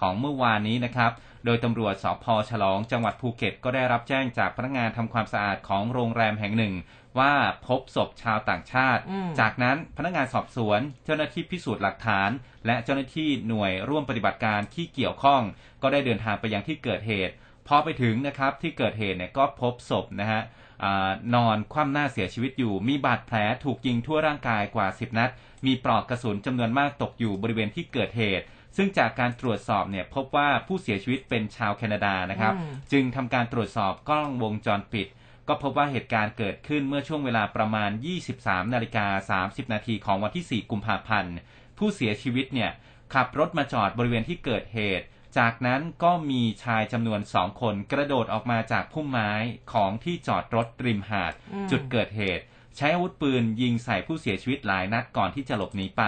[0.00, 1.12] ของเมื่อวานนี้นะครับ
[1.44, 6.74] โดยตำรวจสพฉลองจังหวัดภูเก็ตก็ได้รับแจ้งจากพนักงานทำความสะอาดของโรงแรมแห่งหนึ่ง
[7.18, 7.34] ว่า
[7.66, 12.30] พบศพชาวต่างชาติอืมจากนั้นพนักงานสอบสวน เจ้าหน้าที่พิสูจน์หลักฐาน
[12.66, 15.42] และเจ้าหน้าที่หน่วยร่วมปฏิบัติการที่เกี่ยวข้อง
[15.82, 17.34] ก็ได้เดินทางไปยังที่เกิดเหตุ
[17.68, 20.42] พอไปถึงนะครับที่เกิดเหตุเนี่ยก็พบศพนะฮะ
[20.84, 25.30] อานอนคว่ำหน้าเสียชีวิตอยู่มีบาดแผลถูกยิงทั่วร่างกายกว่า 10 นัด
[25.66, 28.44] มีปลอกกระสุนจำนวนมากตกอยู่บริเวณที่เกิดเหตุ
[28.76, 35.08] ซึ่งจากการตรวจสอบเนี่ยพบว่าผู้เสียชีวิตเป็นชาวแคนาดานะครับอืมจึงทำการตรวจสอบกล้องวงจรปิด
[35.48, 37.90] ก็พบว่าเหตุการณ์เกิดขึ้นเมื่อช่วงเวลาประมาณ
[38.30, 41.34] 23นาฬิกา30นาทีของวันที่ 4 กุมภาพันธ์
[41.78, 42.70] ผู้เสียชีวิตเนี่ย
[43.14, 45.06] ขับรถมาจอดบริเวณที่เกิดเหตุ
[45.38, 49.32] จากนั้นก็มีชายจำนวนสองคนกระโดดออกมาจากพุ่มไม้
[49.72, 52.44] ของที่จอดรถริมหาดอืมจุดเกิดเหตุ
[52.76, 56.02] ใช้อาวุธปืนยิงใส่ผู้เสียชีวิตหลายนัดก่อนที่จะหลบหนีไป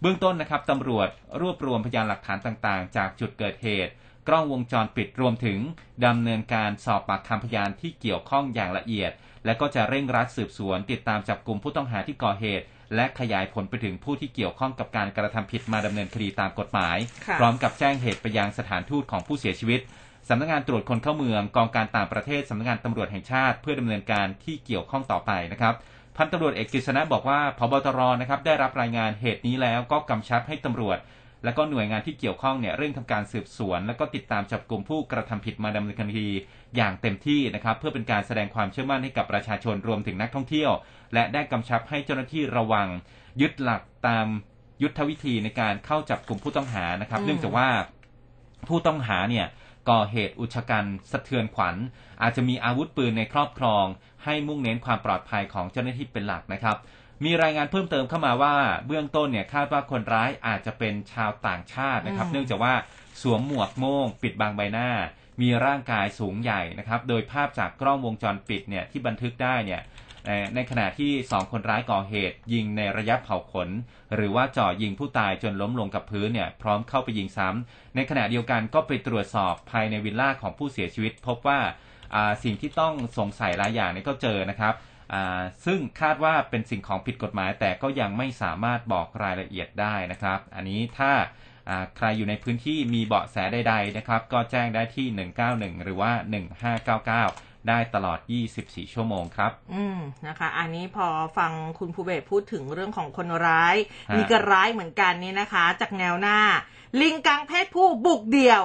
[0.00, 1.08] เบื้องต้นนะครับตำรวจ
[1.40, 3.92] รวบรวมพยานหลักฐานต่างๆ จากจุดเกิดเหตุ
[4.28, 5.58] กล้องวงจรปิดรวมถึง
[6.06, 9.10] ดำเนินการสอบปากคำพยานที่เกี่ยวข้องอย่างละเอียด
[9.44, 16.96] และก็จะเร่งรัดสืบสวน ติดตามจับกลุ่มผู้ต้องหาที่ก่อเหตุและขยายผลไปถึงผู้ที่เกี่ยวข้องกับการกระทำผิดมาดำเนินคดีตามกฎหมาย
[17.26, 19.80] ค่ะพร้อมกับแจ้งเหตุไปยังสถานทูตของผู้เสียชีวิต
[20.28, 25.74] สำนักงานตรวจคนเข้าเมืองกองการต่างประเทศสำนักงานตำรวจแห่งชาติ เพื่อดำเนินการที่เกี่ยวข้องต่อไปนะครับ
[26.16, 30.98] พันตำรวจเอกกฤษณะบอกว่าพบตรนะครับได้รับรายงานเหตุนี้แล้วก็กำชับให้ตำรวจ
[31.44, 36.28] และก็หน่วยงานที่เกี่ยวข้องเนี่ยเร่งทำการสืบสวน และก็ติดตามจับกลุ่มผู้กระทำผิดมาดำเนินคดี
[36.76, 40.70] อย่างเต็มที่นะครับ เพื่อเป็นการแสดงความเชื่อมั่นให้กับประชาชนรวมถึงนักท่องเที่ยว
[41.14, 42.88] และได้กำชับให้เจ้าหน้าที่ระวัง
[43.40, 44.26] ยึดหลักตาม
[44.82, 47.68] ยุทธวิธีในการเข้าจับกลุ่มผู้ต้องหานะครับอืมเนื่องจากว่า
[48.68, 49.46] ผู้ต้องหาเนี่ย
[49.90, 51.76] ก่อเหตุอุกชะกันสะเทือนขวัญ
[52.22, 53.84] อาจจะมีอาวุธปืนในครอบครอง
[54.24, 56.76] ให้มุ่งเน้นความปลอดภัยของเจ้าหน้าที่เป็นหลักนะครับ
[57.24, 58.54] มีรายงานเพิ่มเติมเข้ามาว่า
[58.86, 62.74] เบื้องต้นเนี่ยคาดว่าคนร้ายอาจจะเป็นชาวต่างชาตินะครับอืมเนื่องจากว่า
[63.22, 64.90] สวมหมวกโม่งปิดบังใบหน้า
[65.40, 69.80] มีร่างกายสูงใหญ่นะครับ โดยภาพจากกล้องวงจรปิดเนี่ยที่บันทึกได้เนี่ย
[70.26, 73.68] เอ่อในขณะที่สองคนร้ายก่อเหตุ ยิงในระยะเผาขน
[74.14, 81.70] หรือว่าจ่อยิงผู้ตายจนล้มลงกับพื้นเนี่ยพร้อมเข้าไปยิงซ้ำในขณะเดียวกันก็ไปตรวจสอบภายในวิลล่าของผู้เสียชีวิต พบว่าอ่า
[82.44, 84.74] สิ่งที่ต้องสงสัยหลายอย่างเนี่ยก็เจอนะครับ
[85.12, 91.12] อ่าซึ่งคาดว่าเป็นสิ่งของผิดกฎหมาย แต่ก็ยังไม่สามารถบอกรายละเอียดได้นะครับ อันนี้ถ้า
[91.68, 95.06] อ่าใครอยู่ในพื้นที่มีเบาะแสใดๆนะครับ ก็แจ้งได้ที่
[95.46, 96.12] 191 หรือว่า
[96.88, 98.18] 1599 ได้ตลอด
[98.56, 101.06] 24 ชั่วโมงครับ อืมนะคะ อันนี้พอ
[101.38, 103.76] ฟังคุณภูเบศพูดถึงเรื่องของคนร้าย
[104.10, 106.38] ฮะมีกระร้ายเหมือนกันนี่นะคะ จากแนวหน้า
[107.00, 108.64] ลิงกังเพศผู้บุกเดี่ยว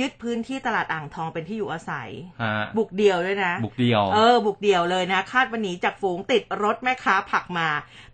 [0.00, 2.08] ยึดพื้นที่ตลาดอ่างทองเป็นที่อยู่อาศัย
[2.42, 7.68] ฮะบุกเดี่ยวด้วยนะ บุกเดียว เออ บุกเดี่ยวเลยนะ คาดวันหนีจากฝูงติดรถแม่ค้าผักมา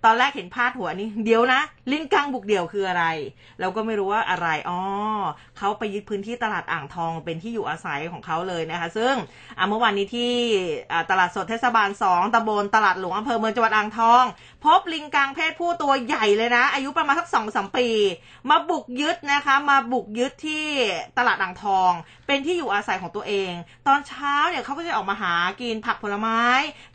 [0.07, 1.61] ตอนแรกเห็นพาดหัวนี้เดี๋ยวนะ
[1.93, 3.05] ลิงกังบุกเดี่ยวคืออะไร
[3.61, 4.79] เราก็ไม่รู้ว่าอะไรอ๋อ
[5.59, 9.15] เขาไปยึดพื้นที่ตลาดอ่างทองเป็นที่อยู่อาศัยของเขาเลยนะคะ ซึ่ง
[9.69, 10.33] เมื่อวานนี้ที่
[11.11, 14.25] ตลาดสดเทศบาล2ตำบลตลาดหลวงอำเภอเมืองจังหวัดอ่างทอง
[14.65, 17.89] พบลิงกังเพศผู้ตัวใหญ่เลยนะ อายุประมาณสักสองสามปี
[18.51, 20.67] มาบุกยึดนะคะ มาบุกยึดที่
[21.19, 21.93] ตลาดอ่างทอง
[22.27, 23.53] เป็นที่อยู่อาศัยของตัวเอง
[23.87, 26.41] ตอนเช้าเนี่ยเขาก็จะออกมาหากินผักผลไม้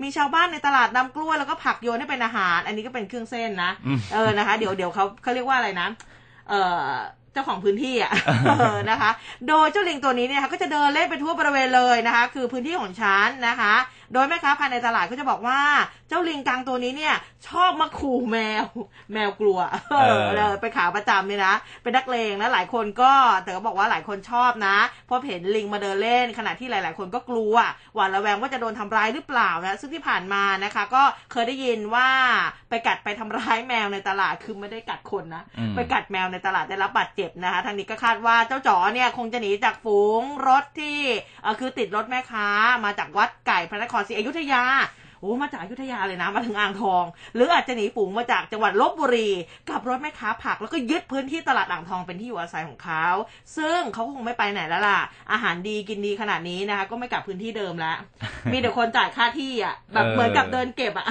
[0.02, 5.88] มีชาวบ้านในตลาดนำกล้วยแล้วก็ผักโยนให้เป็นอาหาร อันนี้ก็เป็นเครื่องเส้นนะอืมเออนะคะ เดี๋ยวเดี๋ยวเขาเขาเรียกว่าอะไรนะ
[6.50, 6.80] เออ
[7.34, 8.12] เจ้าของพื้นที่อะ
[8.50, 9.10] เออนะคะ
[9.48, 13.74] โดยเจ้าลิงตัวนี้เนี่ยนะคะก็จะเดินเล่นไปทั่วบริเวณเลยนะคะ คือพื้นที่ของฉันนะคะ
[14.14, 15.60] โดยแม่ค้าภายในตลาดก็จะบอกว่า
[16.10, 17.16] เจ้าลิงกังตัวนี้เนี่ย
[17.48, 18.66] ชอบมาขู่แมว
[19.14, 19.60] แมวกลัว
[19.92, 27.56] เออเออเออไปขาประจำเนี่ยนะ เป็นนักเลงนะหลายคนก็แต่ก็บอกว่าหลายคนชอบนะเพราะเห็นลิงมาเดินเล่น ขณะที่หลาย ๆ คนก็กลัว
[27.96, 32.10] หวาดระแวงว่าจะโดนทำร้ายหรือเปล่านะซึ่งที่ผ่านมานะคะ ก็เคยได้ยินว่า
[32.70, 41.00] ไปกัดไปทำร้ายแมวในตลาดคือไม่ได้กัดคนนะอืมไปกัดแมวในตลาดได้รับบาดเจ็บนะคะทางนี้ก็คาดว่าเจ้าจ๋อเนี่ยคงจะหนีจากฝูงรถที่
[41.44, 42.48] เออคือติดรถแม่ค้า
[42.86, 44.64] มาจากวัดไก่พระนครศรีอยุธยา
[45.22, 47.04] โอ้มาจากอยุธยาเลยนะมาถึงอ่างทอง
[47.36, 49.30] หรืออาจจะหนีฝูงมาจากจังหวัดลบบุรี
[49.70, 53.06] กับรถแม่ค้าผักแล้วก็ยึดพื้นที่ตลาดอ่างทองเป็นที่อยู่อาศัยของเขา
[53.58, 55.00] ซึ่งเขาก็คงไม่ไปไหนแล้วล่ะ
[55.32, 57.98] อาหารดีกินดีขนาดนี้นะคะ ก็ไม่กลับพื้นที่เดิมแล้ว
[58.52, 61.08] มีแต่คนจ่ายค่าที่อะแบบเออเหมือนกับเดินเก็บอะ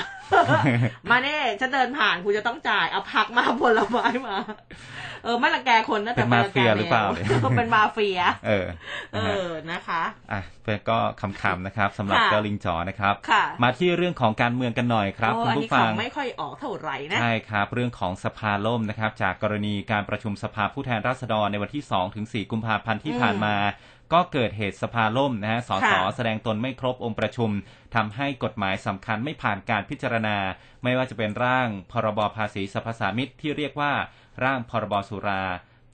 [1.11, 4.37] มาเน่ฉันเดินผ่านคุณจะต้องจ่ายเอาผักมาผลไม้มา
[5.25, 8.67] เออไม่ละแกคนนะแต่เป็นมาเฟียหรือเปล่าไม่ละแกแมวเป็นมาเฟีย เออ
[9.15, 10.03] เอนะฮะอนะคะ
[10.33, 23.57] อะเพื่อนก็คำๆนะครับสำหรับค่ะเจ้าลิงจ๋อนะครับค่ะมาที่เรื่องของการเมืองกันหน่อยครับโอ้คุณอันผู้นี้ขฟัองงไม่ค่อยออกเท่าไหร่นะใช่ครับ เรื่องของสภาล่มนะครับ จากกรณีการประชุมสภาผู้แทนราษฎรในวันที่2ถึง4กุมภาพันธ์ที่อืมผ่านมา
[24.13, 27.51] ก็เกิดเหตุสภาล่มนะฮะสสค่ะแสดงตนไม่ครบองค์ประชุม
[27.95, 30.37] ทำให้กฎหมายสำคัญไม่ผ่านการพิจารณา
[30.83, 33.93] ไม่ว่าจะเป็นร่างพรบภาษีสรรพสามิตที่เรียกว่า
[34.45, 35.45] ร่างพรบสุรา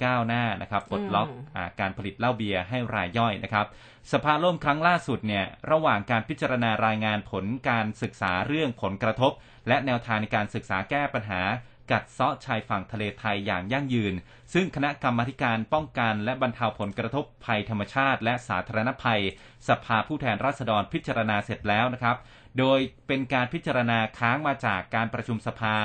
[0.04, 3.66] ก้าวหน้านะครับปลดล็อกอาการผลิตเหล้าเบียร์ให้รายย่อยนะครับ
[4.12, 9.32] สภาล่มครั้งล่าสุดเนี่ยระหว่างการพิจารณารายงานผลการศึกษาเรื่องผลกระทบ
[9.68, 11.42] และแนวทางในการศึกษาแก้ปัญหา
[11.90, 14.14] กัดเซาะชายฝั่งทะเลไทยอย่างยั่งยืน
[14.54, 19.22] ซึ่งคณะกรรมาธิการป้องกันและบรรเทาผลกระทบภัยธรรมชาติ และสาธารณภัย
[19.68, 22.16] สภาผู้แทนราษฎรพิจารณาเสร็จแล้วนะครับ
[22.58, 25.76] โดยเป็นการพิจารณาค้างมาจากการประชุมสภา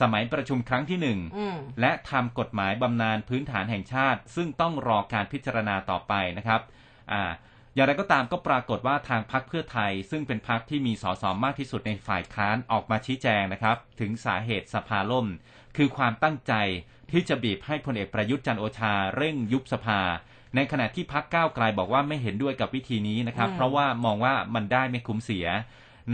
[0.00, 6.60] สมัยประชุมครั้งที่หนึ่งอืมและทำกฎหมายบำนาญพื้นฐานแห่งชาติ ซึ่งต้องรอการพิจารณาต่อไปนะครับ
[7.12, 7.22] อ่า
[7.74, 15.26] อย่างไรก็ตามก็ปรากฏว่าทางพรรคเพื่อไทย ซึ่งเป็นพรรคที่มีสสมากที่สุดในฝ่ายค้านออกมาชี้แจงนะครับ ถึงสาเหตุสภาล่ม
[15.76, 16.54] คือความตั้งใจ
[17.10, 20.00] ที่จะบีบให้พลเอกประยุทธ์จันทร์โอชาเร่งยุบสภา
[20.56, 25.46] ในขณะที่พรรคก้าวไกลบอกว่าไม่เห็นด้วยกับวิธีนี้นะครับอืมเพราะว่ามองว่ามันได้ไม่คุ้มเสีย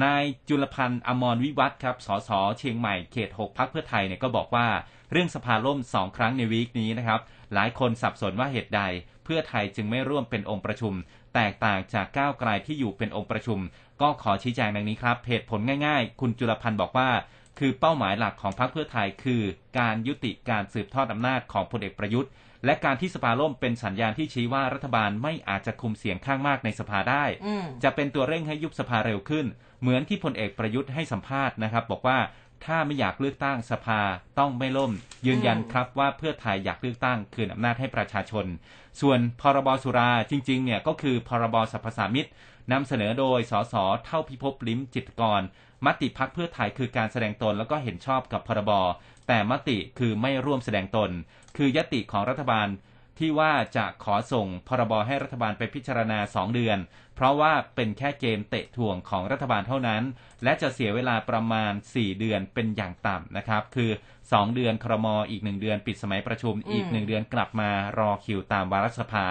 [0.05, 4.67] นายจุลพันธ์อมรวิวัฒครับ สส เชียงใหม่ เขต 6 พักเพื่อไทยเนี่ยก็บอกว่า
[5.13, 7.21] เรื่องสภาล่ม2ครั้งในวีคนี้นะครับ
[7.55, 8.83] หลายคนสับสนว่าเหตุใด
[9.25, 10.95] เพื่อไทยจึงไม่ร่วมเป็นองค์ประชุม
[11.35, 13.59] แตกต่างจากก้าวไกลที่อยู่เป็นองค์ประชุม
[14.01, 17.11] ก็ขอชี้แจงดังนี้ครับเหตุผลง่ายๆ คุณจุลพันธ์บอกว่า
[17.59, 19.43] คือเป้าหมายหลักของพรรคเพื่อไทยคือ
[19.79, 22.31] การยุติการสืบทอดอำนาจของพลเอกประยุทธ์
[22.67, 29.47] และการที่สภาล่มเป็นสัญญาณที่ชี้ว่ารัฐบาลไม่อาจจะคุมเสียงข้างมากในสภาได้อืมจะเป็นตัวเร่งให้ยุบสภาเร็วขึ้น
[29.81, 32.19] เหมือนที่พลเอกประยุทธ์ให้สัมภาษณ์นะครับ บอกว่า
[32.67, 34.01] ถ้าไม่อยากเลือกตั้งสภา
[34.39, 34.93] ต้องไม่ล่ม
[35.27, 38.47] ยืนยันอืมครับว่าเพื่อไทยอยากเลือกตั้งคืนอำนาจให้ประชาชน
[39.01, 42.29] ส่วนพรบสุราจริงๆเนี่ยก็คือพรบสรรพสามิต
[42.73, 45.43] นำเสนอโดยสสเท่าพิภพลิ้มจิตรกร
[45.87, 48.73] มติพักเพื่อไทยคือการแสดงตนแล้วก็เห็นชอบกับพรบ
[49.29, 51.11] แต่มติคือไม่ร่วมแสดงตน
[51.57, 52.69] คือยติของรัฐบาล
[53.19, 56.79] ที่ว่าจะขอส่งพรบให้รัฐบาลไปพิจารณา 2 เดือน
[57.17, 60.03] เพราะว่าเป็นแค่เกมเตะถ่วงของรัฐบาลเท่านั้น
[60.45, 63.91] และจะเสียเวลาประมาณ 4 เดือนเป็นอย่างต่ำนะครับ คือ
[64.23, 69.27] 2 เดือนครมอีก 1 เดือนปิดสมัยประชุมอีกอืม1เดือนกลับมารอคิวตามวาระสภา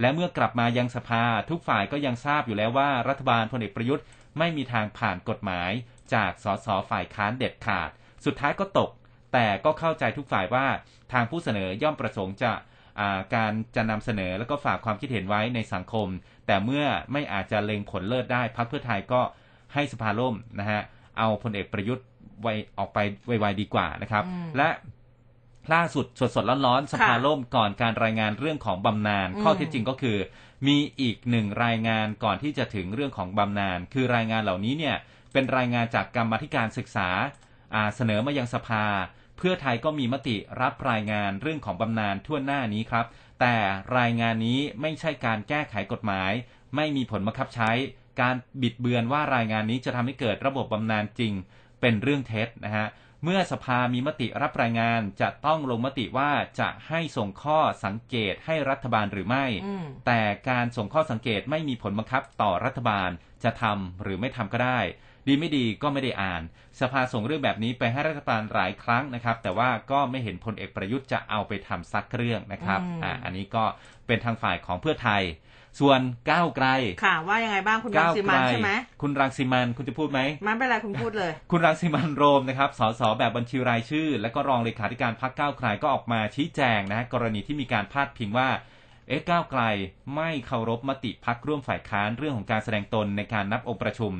[0.00, 4.04] และเมื่อกลับมายังสภา ทุกฝ่ายก็ยังทราบอยู่แล้วว่ารัฐบาลพลเอกประยุทธ์
[4.38, 5.70] ไม่มีทางผ่านกฎหมาย
[6.14, 7.90] จากสสฝ่ายค้านเด็ดขาด
[8.24, 8.90] สุดท้ายก็ตก
[9.32, 10.66] แต่ก็เข้าใจทุกฝ่ายว่า
[11.12, 12.52] ทางผู้เสนอย่อมประสงค์จะ
[13.00, 16.08] อ่าการจะนำเสนอแล้วก็ฝากความคิดเห็นไว้ในสังคม
[16.46, 19.20] แต่เมื่อไม่อาจจะเล็งผลเลิศได้พักเพื่อไทยก็
[19.74, 20.80] ให้สภาล่มนะฮะ
[21.18, 22.06] เอาพลเอกประยุทธ์
[22.42, 22.48] ไว
[22.78, 24.68] ออกไปไวๆดีกว่านะครับอืมและ
[25.72, 30.18] ล่าสุดสดๆร้อนๆสภาค่ะล่มก่อนการรายงานเรื่องของบำนาญอืมข้อเท็จจริงก็คือ
[30.66, 34.96] มีอีกหนึ่งรายงานก่อนที่จะถึงเรื่องของบำนาญคือรายงานเหล่านี้เนี่ย
[35.32, 37.08] เป็นรายงานจากกรรมาธิการศึกษา
[37.74, 38.84] อ่าเสนอมายังสภา
[39.38, 43.06] เพื่อไทยก็มีมติรับรายงานเรื่องของบำนาญทั่วหน้านี้ครับ
[43.40, 43.56] แต่
[43.98, 46.32] รายงานนี้ไม่ใช่การแก้ไขกฎหมาย
[46.76, 47.70] ไม่มีผลบังคับใช้
[48.20, 51.32] การบิดเบือนว่ารายงานนี้จะทำให้เกิดระบบบำนาญจริง
[51.80, 52.86] เป็นเรื่องเท็จนะฮะ
[53.24, 56.30] เมื่อสภามีมติรับรายงานจะต้องลงมติว่า
[56.60, 60.20] จะให้ส่งข้อสังเกตให้รัฐบาลหรือไม่อืมแต่
[60.50, 63.10] การส่งข้อสังเกตไม่มีผลบังคับต่อรัฐบาล
[63.44, 64.80] จะทำหรือไม่ทำก็ได้
[65.28, 66.42] ดีไม่ดีก็ไม่ได้อ่าน
[66.80, 73.64] สภาส่งเรื่องแบบนี้ไปให้รัฐบาลหลายครั้งนะครับ แต่ว่าก็ไม่เห็นพลเอกประยุทธ์จะเอาไปทำซักเรื่องนะครับอืมอ่าอันนี้ก็
[74.06, 75.22] เป็นทางฝ่ายของเพื่อไทย
[75.80, 76.00] ส่วน
[76.30, 76.66] ก้าวไกล
[77.04, 78.70] ค่ะว่ายังไงบ้างคุณรังก้าวสิไกมัลนใช่ไหม
[79.02, 88.48] คุณรังสิมันคุณจะพูดไหมมันเป็นไรคุณพูดเลย คุณรังสิมันต์โรมนะครับสสแบบบัญชีรายชื่อ และก็รองเลขาธิการพรรคก้าวไกลก็ออกมาชี้แจงนะกรณีที่มีการพาดพิงว่า
[89.08, 89.62] เอ๊ะก้าวไกล
[90.16, 94.12] ไม่เคารพมติพักร่วมฝ่ายค้านเรื่องของการแสดงตนในการนับองค์ประชุม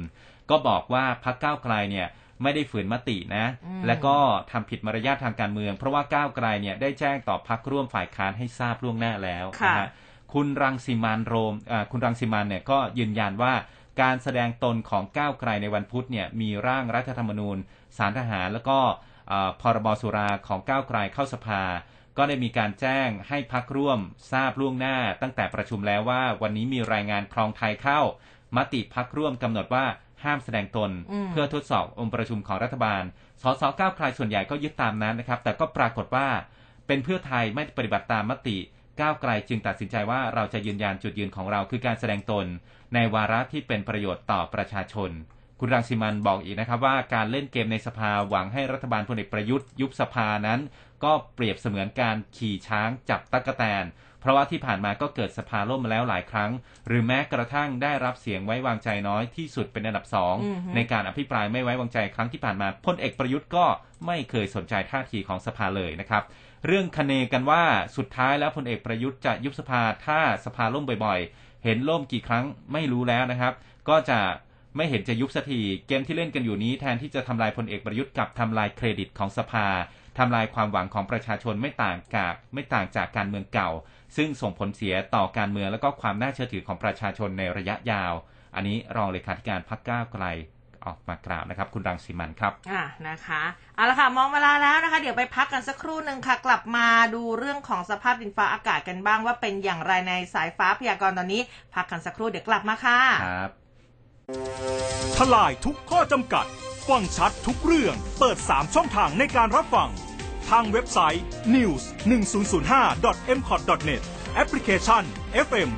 [0.51, 2.09] ก็บอกว่าพักก้าวไกลเนี่ย
[2.43, 4.17] ไม่ได้ฝืนมตินะอืมและก็
[4.51, 9.89] ทำผิดมารยาททางการเมือง เพราะว่าก้าวไกลเนี่ยได้แจ้งต่อพักร่วมฝ่ายค้านให้ทราบล่วงหน้าแล้วค่ะนะฮะ
[10.35, 13.55] คุณรังสิมันต์โรมอ่าคุณรังสิมันต์เนี่ยก็ยืนยันว่า
[14.01, 17.57] การแสดงตนของก้าวไกลในวันพุธเนี่ยมีร่างรัฐธรรมนูญ
[17.97, 18.79] สารทหาร แล้วก็
[19.31, 21.63] อ่าพรบสุราของก้าวไกลเข้าสภา
[22.17, 23.99] ก็ได้มีการแจ้งให้พักร่วม
[24.33, 28.01] ทราบล่วงหน้า ตั้งแต่ประชุมแล้วว่าวันนี้มีรายงานครองไทยเข้า
[28.57, 29.87] มติพักร่วมกำหนดว่า
[30.25, 33.03] ห้ามแสดงตนอืมเพื่อทดสอบองค์ประชุมของรัฐบาล
[33.43, 36.29] สสก้าวไกลส่วนใหญ่ก็ยึดตามนั้นนะครับ แต่ก็ปรากฏว่า
[36.87, 38.59] เป็นเพื่อไทยไม่ปฏิบัติตามมติ
[39.01, 42.47] ก้าวไกลจึงตัดสินใจว่าเราจะยืนยันจุดยืนของเราคือการแสดงตน
[42.95, 45.11] ในวาระที่เป็นประโยชน์ต่อประชาชน
[45.61, 50.61] คุณรังสิมันต์บอกอีกนะครับว่าการเล่นเกมในสภาหวังให้รัฐบาลพลเอกประยุทธ์ยุบสภานั้น
[51.05, 53.85] ก็เปรียบเสมือนการขี่ช้างจับตั๊กแตน
[54.21, 56.51] เพราะว่าที่ผ่านมาก็เกิดสภาล่มมาแล้วหลายครั้ง
[56.89, 63.67] หรือแม้กระทั่งได้รับเสียงไว้วางใจน้อยที่สุดเป็นอันดับสองอือฮึในการอภิปรายไม่ไว้วางใจครั้งที่ผ่านมาพลเอกประยุทธ์ก็
[64.07, 66.23] ไม่เคยสนใจท่าทีของสภาเลยนะครับ
[66.67, 67.63] เรื่องคเนกันว่า
[67.97, 73.53] สุดท้ายแล้วพลเอกประยุทธ์จะยุบสภาถ้าสภาล่มบ่อยๆ เห็นล่มกี่ครั้งไม่รู้แล้วนะครับ
[73.89, 74.21] ก็จะ
[74.77, 79.67] ไม่เห็นจะยุบสักทีเกมที่เล่นกันอยู่นี้แทนที่จะทำลายพลเอกประยุทธ์กลับทำลายเครดิตของสภา
[80.19, 83.71] ทำลายความหวังของประชาชนไม่ต่างจากไม่ต่างจากการเมืองเก่า
[84.17, 88.15] ซึ่งส่งผลเสียต่อการเมืองและก็ความน่าเชื่อถือของประชาชนในระยะยาว
[88.55, 90.25] อันนี้รองเลขาธิการพรรคก้าวไกล
[90.87, 93.43] ออกมากล่าวนะครับ คุณรังสีมันครับอะนะคะ
[93.75, 101.43] เอาละค่ะมองเวลาแล้วนะคะ เดี๋ยวไปพักกันสักครู่หนึ่งค่ะ กลับมาดูเรื่องของสภาพดินฟ้าอากาศกันบ้างว่าเป็นอย่างไรในสายฟ้าพยากรณ์ตอนนี้
[101.75, 103.51] พักกันสักครู่เดี๋ยวกลับมาค่ะครับ
[105.17, 106.47] ทลายทุกข้อจำกัด
[106.89, 109.91] ฟังชัดทุกเรื่อง เปิด 3 ช่องทางในการรับฟัง
[110.51, 111.25] ทางเว็บไซต์
[111.57, 111.83] news
[112.37, 114.03] 1005 m c o t net
[114.35, 115.03] แอปพลิเคชัน
[115.47, 115.69] FM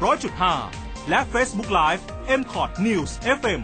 [0.51, 2.03] 100.5 และ Facebook Live
[2.41, 3.61] m c o t News FM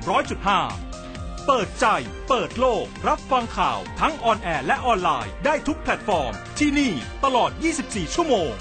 [0.72, 1.86] 100.5 เปิดใจ
[2.28, 6.92] เปิดโลก รับฟังข่าวทั้ง on air และออนไลน์ได้ทุกแพลตฟอร์ม ที่นี่
[7.24, 7.50] ตลอด
[7.82, 8.52] 24 ชั่วโมง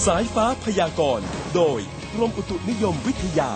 [0.05, 1.79] สายฟ้าพยากรณ์โดย
[2.13, 3.51] กรมอุตุนิยมวิทยา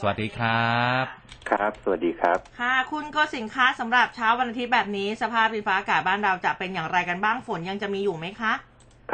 [0.00, 1.04] สวัสดีครับ
[1.50, 8.52] ครับ สวัสดีครับ ค่ะ คุณก็สินค้าสำหรับเช้าวันอาทิตย์แบบนี้ สภาพดินฟ้าอากาศบ้านเราจะเป็นอย่างไรกันบ้างฝนยังจะมีอยู่ไหมคะ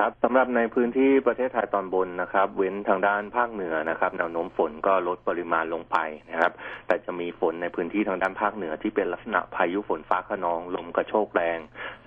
[0.00, 5.96] ครับสำหรับในพื้นที่ประเทศไทยตอนบนนะครับ เว้นทางด้านภาคเหนือนะครับแนวโน้มฝนก็ลดปริมาณลงไป
[6.30, 6.52] นะครับ
[6.86, 11.58] แต่จะมีฝนในพื้นที่ทางด้านภาคเหนือที่เป็นลักษณะพายุฝนฟ้าขนองลมกระโชกแรง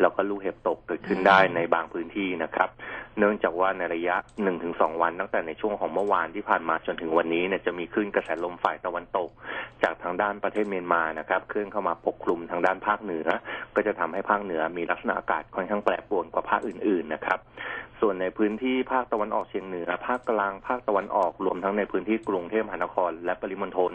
[0.01, 2.69] แล้วก็ลูกเห็บตกเกิดขึ้นได้ในบางพื้นที่นะครับ
[3.17, 4.15] เนื่องจากว่าในระยะ
[4.59, 9.29] 1-2วันตั้งแต่ในช่วงของเมื่อวานที่ผ่านมาจนถึงวันนี้เนี่ยจะมีคลื่นกระแสลมฝ่ายตะวันตก
[9.83, 13.27] จากทางด้านประเทศเมียนมานะครับเคลื่อนเข้ามาปกคลุมทางด้านภาคเหนือ
[13.75, 17.39] ก็จะทำให้ภาคเหนือมีลักษณะอากาศค่อนข้างแปรปรวนกว่าภาคอื่นๆนะครับ
[18.01, 23.93] ส่วนในพื้นที่ภาคตะวันออกเฉียงเหนือ ภาคกลาง ภาคตะวันออก รวมทั้งในพื้นที่กรุงเทพมหานคร และปริมณฑล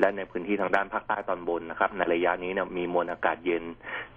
[0.00, 3.64] และในพื้นที่ทางด้านภาคใต้ตอนบนนะครับ ในระยะนี้เนี่ยมีมวลอากาศเย็น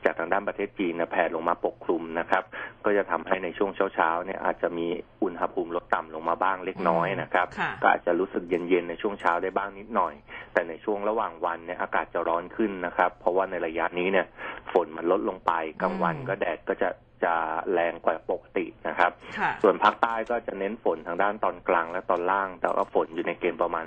[0.04, 2.44] จากทางด้านประเทศจีนเนี่ยแผ่ลงมาปกคลุมนะครับ
[2.86, 4.88] ก็จะทำให้ในช่วงเช้าๆเนี่ยอาจจะมี
[5.24, 10.14] อุณหภูมิลดต่ำลงมาบ้างเล็กน้อยนะครับค่ะก็อาจจะรู้สึกเย็นๆในช่วงเช้าได้บ้างนิดหน่อย
[10.54, 14.26] แต่ในช่วงระหว่างวันเนี่ยอากาศจะร้อนขึ้นนะครับ เพราะว่าในระยะนี้เนี่ย
[14.74, 15.52] ฝนมันลดลงไป
[15.82, 16.90] กลางวันก็แดดก็จะ
[17.24, 17.34] จะ
[17.74, 23.86] แรงกว่าปกตินะครับค่ะส่วนภาคใต้ก็จะเน้นฝนทางด้านตอนกลางและตอนล่าง แต่ว่าฝนอยู่ในเกณฑ์ประมาณ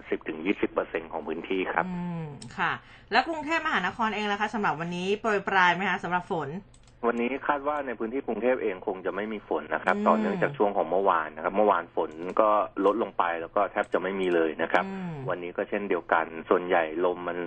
[0.55, 2.27] 10-20%ของพื้นที่ครับ อืม
[2.59, 2.73] ค่ะ
[3.13, 6.49] แล้วกรุงเทพมหานครเองล่ะคะสำหรับวันนี้โปรยปลายไหมคะสำหรับฝน
[7.07, 12.51] วันนี้คาดว่าในพื้นที่กรุงเทพเองคงจะไม่มีฝนนะครับอืมต่อเนื่องจากช่วงของเมื่อวานนะครับ เมื่อวานฝนก็
[12.85, 17.39] ลดลงไปแล้วก็แทบจะไม่มีเลยนะครับอืมวันนี้ก็เช่นเดียวกัน ส่วนใหญ่ลมมัน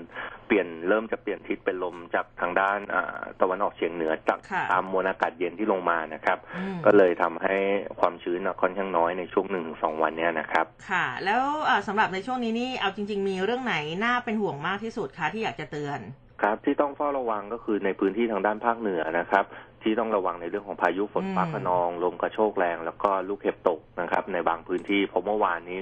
[0.48, 7.56] เปลี่ยนเริ่มจะเปลี่ยนทิศเป็นลมจากทางด้านอ่าตะวันออกเฉียงเหนือจากค่ะตามมวลอากาศเย็นที่ลงมานะครับอืมก็เลยทำให้
[8.00, 16.02] ความชื้นน่ะค่อนข้างน้อยในช่วงหนึ่งถึงสองวันเนี้ยนะครับ ค่ะ แล้วเอ่อสำหรับในช่วงนี้นี่เอาจริง ๆ มีเรื่องไหนน่าเป็นห่วงมากที่สุดคะที่อยากจะเตือน
[16.42, 19.46] ครับที่ต้องเฝ้าระวังก็คือในพื้นที่ทางด้านภาคเหนือนะครับ
[19.84, 25.80] ที่ต้องระวังในเรื่องของพายุฝนฟ้าอืมคะนอง ลมกระโชกแรง แล้วก็ลูกเห็บตกนะครับ ในบางพื้นที่เพราะเมื่อวานนี้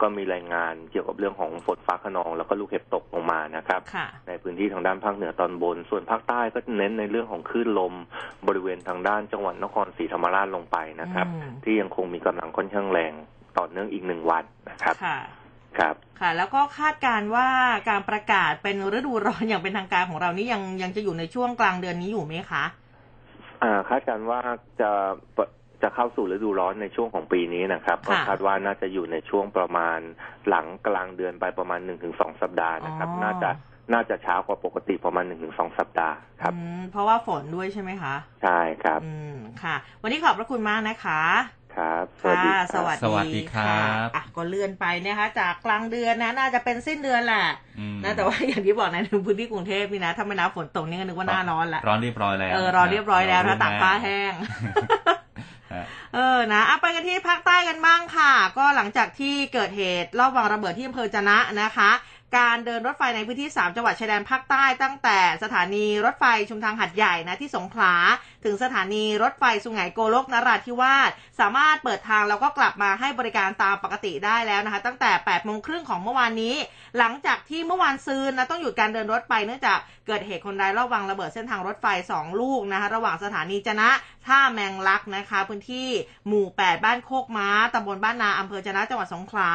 [0.00, 7.94] ก็มีรายงานเกี่ยวกับเรื่องของฝนฟ้าคะนอง แล้วก็ลูกเห็บตกลงมานะครับค่ะในพื้นที่ทางด้านภาคเหนือตอนบน ส่วนภาคใต้ก็เน้นในเรื่องของคลื่นลม
[8.46, 13.12] บริเวณทางด้านจังหวัดนครศรีธรรมราชลงไปนะครับอืมที่ยังคงมีกำลังค่อนข้างแรง
[13.58, 14.96] ต่อเนื่องอีกหนึ่งวันนะครับ
[15.78, 17.48] ค่ะครับ ค่ะ แล้วก็คาดการณ์ว่า
[17.88, 22.64] การประกาศเป็นฤดูร้อนอย่างเป็นทางการของเรานี่ยังยังจะอยู่ในช่วงกลางเดือนนี้อยู่ไหมคะ
[23.62, 24.40] อ่าคาดการณ์ว่า
[24.80, 24.90] จะ
[25.82, 29.98] จะเข้าสู่ฤดูร้อนในช่วงของปีนี้นะครับก็ค่ะคาดว่าน่าจะอยู่ในช่วงประมาณ
[30.48, 33.50] หลังกลางเดือนไปประมาณหนึ่งถึงสองสัปดาห์นะครับอ๋อน่าจะ
[33.92, 41.20] น่าจะช้ากว่าปกติประมาณหนึ่งถึงสองสัปดาห์ครับอืมเพราะว่าฝนด้วยใช่ไหมคะ ใช่ครับ อืมค่ะ วันนี้ขอบพระคุณมากนะคะ
[41.76, 47.46] ครับสวัสดีค่ะครับสวัสดีสวัสดีครับะอะก็เลื่อนไปนะคะ จากกลางเดือนนะ น่าจะเป็นสิ้นเดือนแหละ
[47.78, 54.32] อืมนะแต่ว่าอย่างที่บอกในะในพื้นที่กรุงเทพนี่นะถ้าไม่นับฝนตกนี่ก็นึกว่าหน้าร้อนละร้อนเรียบร้อยแล้วเออรอเรียบร้อยแล้วเนะตากผ้าแห้ง
[55.72, 61.90] ฮะเออนะเอาไปกันที่ภาคใต้กันบ้างค่ะ ก็หลังจากที่เกิดเหตุรอบวางระเบิดที่อำเภอจะนะนะคะ
[62.38, 67.94] การเดินรถไฟในพื้นที่ 3 จังหวัดชายแดนภาคใต้ตั้งแต่สถานีรถไฟชุมทางหัดใหญ่นะที่สงขลา
[68.44, 71.10] ถึงสถานีรถไฟสุไหงโกลกนราธิวาส
[71.40, 76.54] สามารถเปิดทางแล้วก็กลับมาให้บริการตามปกติได้แล้วนะคะ ตั้งแต่8โมงครึ่งของเมื่อวานนี้
[76.98, 83.90] หลังจากที่เมื่อวานซืนนะต้องหยุดการเดินรถไปเนื่องจากเกิดเหตุคนร้ายรอบวางระเบิดเส้นทางรถไฟ 2 ลูกนะคะระหว่างสถานีจนะ
[84.26, 85.88] ท่าแมงลักนะคะ พื้นที่
[86.26, 89.50] หมู่ 8 บ้านโคกม้าตำบลบ้านนาอำเภอจนะจังหวัดสงขลา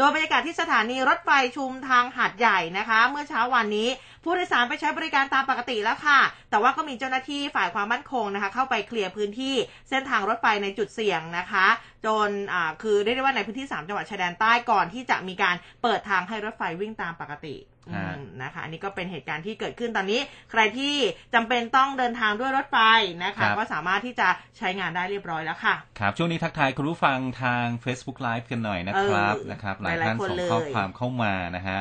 [0.00, 3.88] โดยบรรยากาศที่สถานีรถไฟชุมทางหาดใหญ่นะคะ เมื่อเช้าวันนี้
[4.24, 9.54] ผู้โดยสารไปใช้บริการตามปกติแล้วค่ะ แต่ว่าก็มีเจ้าหน้าที่ฝ่ายความมั่นคงนะคะ เข้าไปเคลียร์พื้นที่
[9.90, 11.66] เส้นทางรถไฟในจุดเสี่ยงนะคะ
[12.06, 17.56] จนอ่าคือเรียกได้ว่าในพื้นที่ 3 จังหวัดชายแดนใต้ก่อนที่จะมีการเปิดทางให้รถไฟวิ่งตามปกติ
[17.90, 20.94] อือ่ามนะคะอันนี้ก็เป็นเหตุการณ์ที่เกิดขึ้นตอนนี้ ใครที่
[21.34, 22.78] จำเป็นต้องเดินทางด้วยรถไฟ
[23.24, 31.80] นะคะก็สามารถที่จะใช้งานได้เรียบร้อยแล้วค่ะ ครับช่วงนี้ทักทายคุณผู้ฟังทาง Facebook Live กันหน่อยนะครับเออนะครับหลายหลายๆท่านคนส่งเลยข้อความเข้ามานะฮะ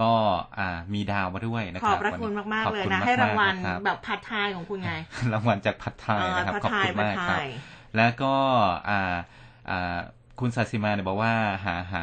[0.00, 0.12] ก็
[0.58, 4.92] อ่ามีดาวมาด้วยนะขคอรับบพระคุณมากขๆอบเลยคุณนะ ให้รางวัลมกๆนะคบแบบผัดไทยของคุณไง
[5.32, 7.46] รางวัลจากผัดไทยนะครับเออขอบคุณมากผัดคไทรับย
[7.96, 8.34] แล้วก็
[8.88, 9.00] อ่า
[9.70, 9.98] อ่า
[10.40, 11.32] คุณศาสิมาเนี่ยบอกว่า
[11.64, 12.02] หาหา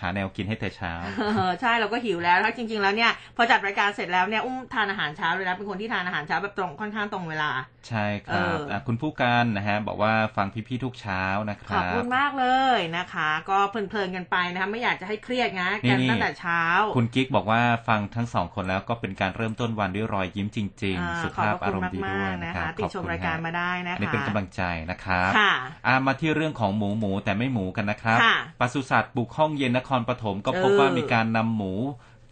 [0.00, 7.50] หาแนวกินให้แต่เช้าเออใช่เราก็หิวแล้วแล้วจริง ๆ แล้วเนี่ยพอจัดรายการเสร็จแล้วเนี่ยอุ้มทานอาหารเช้าเลยนะเป็นคนที่ทานอาหารเช้าแบบตรงค่อนข้างตรงเวลา
[7.88, 16.62] ใช่ครับเอออะคุณผู้การนะฮะบอกว่าฟังพี่ๆทุกเช้านะคขอบรับคุณมากเลยนะคะ ก็เพลินๆกันไปนะคะไม่อยากจะให้เครียดนะกันนี่ตั้งแต่เช้า
[16.96, 25.52] คุณกิ๊กบอกว่าฟังทั้งสองคนแล้วก็เป็นการเริ่มต้นวันด้วยรอยยิ้มจริงอ่าๆสุขอบภาพพระอาคุรณมณ์ดีมาด้วยกๆนะนะครัคะบติดชมขอบคุณรายการฮะมาได้นะคะอันนี้เป็นกำลังใจนะครับค่ะ
[25.86, 31.72] อ่ามาที่เรื่องของหมูหมูแต่ไม่หมูกันนะครับค่ะปศุสัตว์บุกห้องเย็นนครปฐมก็พบเออว่ามีการนำหมู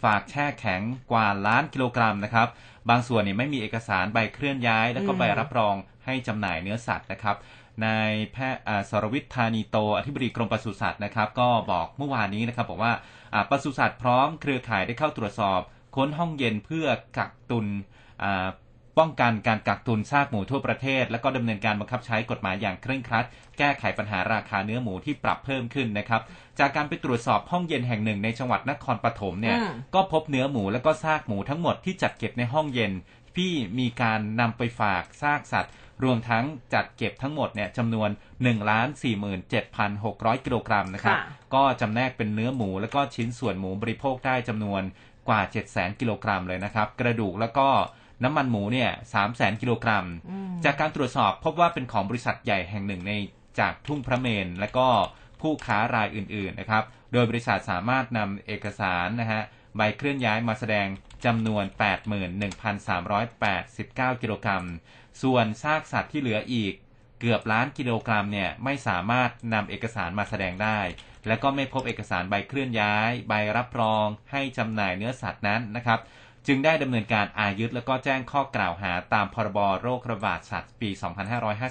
[0.03, 0.81] ฝากแช่แข็ง
[1.13, 2.49] กว่าล้านกิโลกรัมนะครับ
[2.89, 7.37] บางส่วนเนี่ยไม่มีเอกสารใบเคลื่อนย้าย แล้วก็ใบรับรองให้จำหน่ายเนื้อสัตว์นะครับ
[7.85, 12.93] นายแพทย์อ่าสรวิทย์ธานีโตอธิบดีกรมปศุสัตว์นะครับ ก็บอกเมื่อวานนี้นะครับ บอกว่า
[13.35, 15.61] อ่าปศุสัตว์พร้อมเครือข่ายได้เข้าตรวจสอบ
[15.97, 16.87] ค้นห้องเย็นเพื่อ
[17.19, 17.67] กักตุน
[18.23, 18.49] อ่า
[18.99, 23.27] ป้องกันการกักตุนซากหมูทั่วประเทศ และก็ดำเนินการบังคับใช้กฎหมายอย่างเคร่งครัด
[23.59, 26.23] แก้ไขปัญหาราคาเนื้อหมูที่ปรับเพิ่มขึ้นนะครับ
[26.59, 32.93] จากการไปตรวจสอบห้องเย็นแห่งหนึ่งในจังหวัดนครปฐมเนี่ยอืมก็พบเนื้อหมูและก็ซากหมูทั้งหมดที่จัดเก็บในห้องเย็น
[33.37, 35.73] ที่มีการนำไปฝากซากสัตว์
[36.05, 36.45] รวมทั้ง
[36.75, 38.65] จัดเก็บทั้งหมดเนี่ยจำนวน1 4 7 6
[39.79, 41.25] 0 0 กิโลกรัมนะครับค่ะ
[41.55, 44.83] ก็จำแนกเป็นเนื้อหมูและก็ชิ้นส่วนหมูบริโภคได้จำนวน
[45.29, 47.69] กว่า 7 0 0 0 0กิโลกรัมเลยนะครับ กระดูกแล้วก็
[48.25, 53.13] น้ำมันหมูเนี่ย3 0 0 0 0กิโลกรัมอืมจากการตรวจสอบพบว่าเป็นของบริษัทใหญ่แห่งหนึ่งใน
[53.61, 54.89] จากทุ่งพระเมน และก็
[55.41, 59.43] ผู้ค้ารายอื่นๆนะครับ โดยบริษัทสามารถนำเอกสารนะฮะ
[59.77, 60.87] ใบเคลื่อนย้ายมาแสดง
[61.25, 61.65] จำนวน
[62.89, 64.65] 81,389 กิโลกรัม
[65.23, 66.75] ส่วนซากสัตว์ที่เหลืออีก
[67.21, 70.81] เกือบล้านกิโลกรัมเนี่ยไม่สามารถนำเอกสารมาแสดงได้
[71.27, 76.01] และก็ไม่พบเอกสารใบเคลื่อนย้าย ใบรับรอง ให้จำหน่ายเนื้อสัตว์นั้นนะครับ
[76.47, 80.91] จึงได้ดำเนินการอายึดแล้วก็แจ้งข้อกล่าวหาตามพรบโรคระบาดสัตว์ปี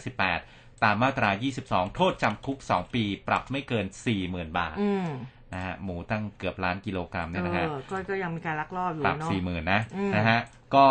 [0.01, 1.29] 2558 ตามมาตรา
[1.63, 3.85] 22 โทษจำคุก 2 ปี ปรับไม่เกิน
[4.21, 5.07] 40,000 บาทอืม
[5.53, 10.39] นะฮะหมูตั้งเกือบล้านกิโลกรัมเนี่ยนะฮะเออก็ก็ยังมีการลักลอบอยู่ปรับเนาะสี่หมื่นนะอืมนะฮะ
[10.75, 10.85] ก็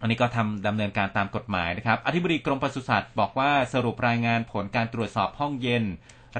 [0.00, 5.84] อันนี้ก็ทำดำเนินการตามกฎหมายนะครับ อธิบดีกรมปศุสัตว์บอกว่าสรุปรายงานผลการตรวจสอบห้องเย็น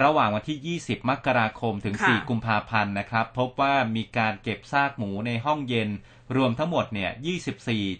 [0.02, 5.88] ระหว่างวันที่ 20 มกราคมถึง 4 กุมภาพันธ์นะครับ พบว่ามีการเก็บซากหมูในห้องเย็น
[6.36, 7.10] รวมทั้งหมดเนี่ย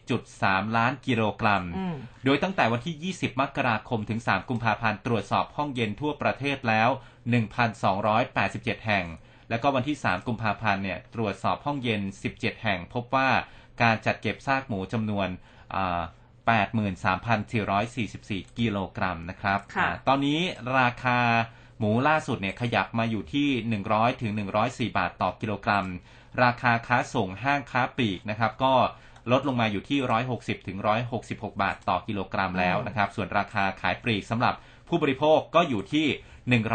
[0.08, 6.88] 24.3 ล้านกิโลกรัมอืมโดยตั้งแต่วันที่ 20 มกราคมถึง 3 กุมภาพันธ์ตรวจสอบห้องเย็นทั่วประเทศแล้ว
[8.08, 9.06] 1,287 แห่ง
[9.48, 12.00] แล้วก็วันที่ 3 กุมภาพันธ์เนี่ยตรวจสอบห้องเย็น
[12.32, 13.30] 17 แห่ง พบว่า
[13.82, 15.28] การจัดเก็บซากหมูจำนวน
[15.74, 16.00] อ่า
[16.48, 20.40] 83,444 กิโลกรัมนะครับค่ะอ่าตอนนี้
[20.78, 21.20] ราคา
[21.84, 23.48] หมูล่าสุดเนี่ยขยับมาอยู่ที่
[23.86, 24.32] 100ถึง
[24.64, 25.86] 104 บาทต่อกิโลกรัม
[26.42, 28.74] ราคาค้าส่งห้างค้าปลีกนะครับก็
[29.30, 30.78] ลดลงมาอยู่ที่ 160ถึง
[31.20, 34.54] 166 บาทต่อกิโลกรัมแล้วนะครับ ส่วนราคาขายปลีกสำหรับ
[34.88, 36.06] ผู้บริโภคก็อยู่ที่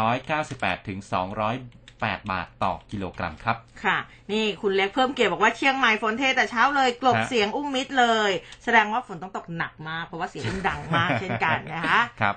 [0.09, 0.99] 198ถึง
[1.45, 3.97] 200 208บาทต่อกิโลกรัมครับ ค่ะ
[4.31, 8.31] นี่คุณเล็กเพิ่มเกียรติบอกว่าเชียงใหม่ฝนเทแต่เช้าเลยกลบฮะเสียงอุ้มมิดเลย
[8.63, 12.35] แสดงว่าฝนต้องตกหนักมากเพราะว่าเสียงอุ้มดังมากเช่นกันนะคะครับ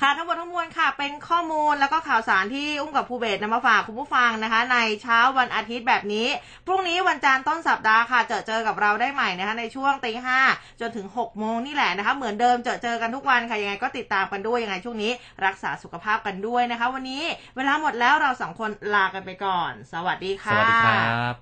[0.00, 6.26] ค่ะทั้งหมดทั้งมวลค่ะ เป็นข้อมูลแล้วก็ข่าวสารที่อุ้มกับภูเบศนำมาฝากคุณผู้ฟังนะคะ ในเช้าวันอาทิตย์แบบนี้
[6.66, 10.38] พรุ่งนี้วันจันทร์ต้นสัปดาห์ค่ะ เจอเจอกับเราได้ใหม่นะคะในช่วงตีห้า
[10.80, 15.12] จนถึง6กโมงนี่แหละนะคะเหมือนเดิมเจอเจอกันทุกวันค่ะยังไงก็ติดตามกันด้วยยังไงช่วงนี้
[15.46, 17.22] รักษาสุขภาพกันด้วยนะคะ วันนี้
[17.56, 21.34] เวลาหมดแล้วเราสองคนลากันไปก่อน สวัสดีสค่ะวัสดีครับ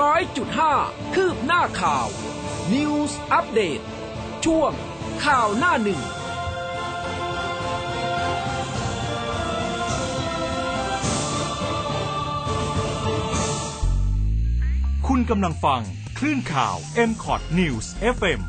[0.00, 0.74] ร้อยจุดห้า
[1.14, 2.06] คืบหน้าข่าว
[2.74, 3.80] News อัปเดต
[4.44, 4.72] ช่วง
[5.24, 6.00] ข่าวหน้าหนึ่ง
[15.06, 15.82] คุณกำลังฟัง
[16.18, 16.76] คลื่นข่าว
[17.10, 17.86] m c o t News
[18.16, 18.40] FM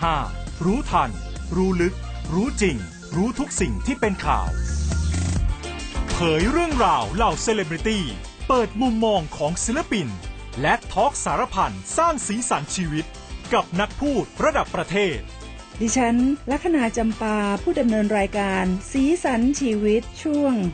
[0.00, 1.10] 100.5 รู้ทัน
[1.56, 1.94] รู้ลึก
[2.34, 2.76] รู้จริง
[3.16, 4.48] รู้ทุกสิ่งที่เป็นข่าว
[6.18, 8.04] เผยเรื่องราวเหล่าเซเลบริตี้
[8.48, 10.08] เปิดมุมมองของศิลปิน
[10.60, 13.04] และทอล์กสารพันสร้างสีสันชีวิต
[13.52, 15.18] กับนักพูดระดับประเทศ
[15.80, 16.16] ดิฉัน
[16.50, 20.56] ลัคนาจำปาผู้ดำเนินรายการ สีสันชีวิตช่วง